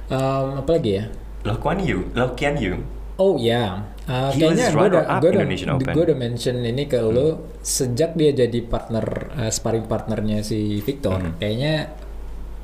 Um, 0.07 0.61
apa 0.61 0.77
lagi 0.77 1.01
ya? 1.01 1.05
Lo 1.43 1.57
Kuan 1.57 1.81
Yu 1.81 2.13
Lo 2.13 2.37
Kian 2.37 2.61
Yu 2.61 2.85
Oh 3.21 3.37
ya, 3.37 3.85
Uh, 4.11 4.27
He 4.35 4.43
was 4.43 4.59
kayaknya 4.59 4.67
gue 4.75 4.87
udah 4.91 5.05
gue 5.23 5.31
udah. 5.31 5.45
Hmm. 5.47 5.95
gue 5.95 6.05
udah 6.11 6.19
mention 6.19 6.57
ini 6.67 6.91
ke 6.91 6.99
lo 6.99 7.55
sejak 7.63 8.19
dia 8.19 8.35
jadi 8.35 8.59
partner 8.67 9.07
uh, 9.39 9.51
sparring 9.55 9.87
partnernya 9.87 10.43
si 10.43 10.83
Victor. 10.83 11.23
Hmm. 11.23 11.39
Kayaknya 11.39 11.95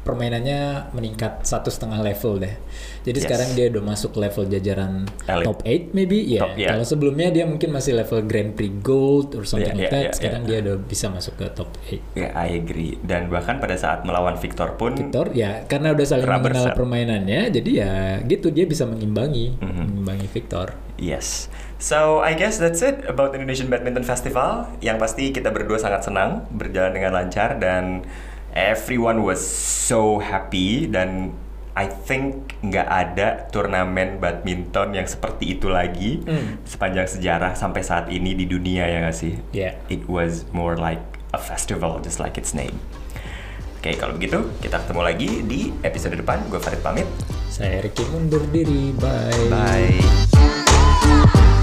permainannya 0.06 0.94
meningkat 0.94 1.42
satu 1.42 1.66
setengah 1.66 1.98
level 2.00 2.38
deh. 2.38 2.54
Jadi 3.02 3.18
Yes. 3.18 3.24
sekarang 3.26 3.48
dia 3.52 3.66
udah 3.68 3.82
masuk 3.82 4.14
level 4.14 4.46
jajaran 4.46 5.10
Elite. 5.26 5.44
top 5.44 5.58
8 5.62 5.90
maybe 5.92 6.22
ya. 6.22 6.54
Yeah. 6.54 6.70
Kalau 6.72 6.86
sebelumnya 6.86 7.28
dia 7.28 7.44
mungkin 7.44 7.74
masih 7.74 7.98
level 7.98 8.22
Grand 8.22 8.54
Prix 8.54 8.72
Gold 8.80 9.34
or 9.34 9.42
something 9.42 9.74
Yeah, 9.74 9.82
like 9.82 9.90
yeah, 9.90 9.94
that. 9.94 10.04
yeah, 10.06 10.14
sekarang 10.14 10.42
yeah. 10.46 10.50
dia 10.62 10.64
udah 10.64 10.76
bisa 10.80 11.06
masuk 11.10 11.34
ke 11.34 11.46
top 11.50 11.68
8. 11.82 11.98
Ya, 12.14 12.30
I 12.32 12.54
agree. 12.54 12.94
Dan 13.02 13.26
bahkan 13.26 13.58
pada 13.58 13.74
saat 13.74 14.06
melawan 14.06 14.38
Victor 14.38 14.74
pun 14.74 14.94
Victor 14.94 15.34
ya 15.34 15.66
karena 15.66 15.90
udah 15.90 16.06
saling 16.06 16.24
mengenal 16.24 16.70
set. 16.70 16.76
permainannya 16.76 17.50
jadi 17.50 17.70
ya 17.72 17.92
gitu 18.22 18.48
dia 18.48 18.62
bisa 18.64 18.86
mengimbangi 18.86 19.58
Mhm. 19.58 19.82
mengimbangi 19.98 20.28
Victor. 20.30 20.78
Yes. 20.96 21.50
So 21.76 22.24
I 22.24 22.32
guess 22.32 22.56
that's 22.56 22.80
it 22.80 23.04
about 23.04 23.36
Indonesian 23.36 23.68
Badminton 23.68 24.00
Festival. 24.00 24.64
Yang 24.80 24.96
pasti 24.96 25.24
kita 25.28 25.52
berdua 25.52 25.76
sangat 25.76 26.02
senang 26.02 26.48
berjalan 26.48 26.96
dengan 26.96 27.12
lancar 27.12 27.60
dan 27.60 28.00
everyone 28.56 29.20
was 29.20 29.44
so 29.44 30.16
happy 30.16 30.88
dan 30.88 31.36
I 31.76 31.92
think 31.92 32.56
nggak 32.64 32.88
ada 32.88 33.52
turnamen 33.52 34.16
badminton 34.16 34.96
yang 34.96 35.04
seperti 35.04 35.60
itu 35.60 35.68
lagi 35.68 36.24
Hmm. 36.24 36.56
sepanjang 36.64 37.04
sejarah 37.04 37.52
sampai 37.52 37.84
saat 37.84 38.08
ini 38.08 38.32
di 38.32 38.48
dunia 38.48 38.88
ya 38.88 39.04
nggak 39.04 39.12
sih? 39.12 39.36
Ya. 39.52 39.76
It 39.92 40.08
was 40.08 40.48
more 40.56 40.80
like 40.80 41.04
a 41.36 41.38
festival 41.38 42.00
just 42.00 42.16
like 42.16 42.40
its 42.40 42.56
name. 42.56 42.80
Oke, 43.76 43.92
kalau 44.00 44.16
begitu 44.16 44.40
kita 44.64 44.80
ketemu 44.82 45.00
lagi 45.04 45.28
di 45.44 45.60
episode 45.84 46.16
depan. 46.16 46.40
Gue 46.48 46.56
Farid 46.56 46.80
pamit. 46.80 47.04
Saya 47.52 47.84
Ricky 47.84 48.08
mundur 48.08 48.40
diri. 48.48 48.96
Bye. 48.96 49.52
Bye. 49.52 51.54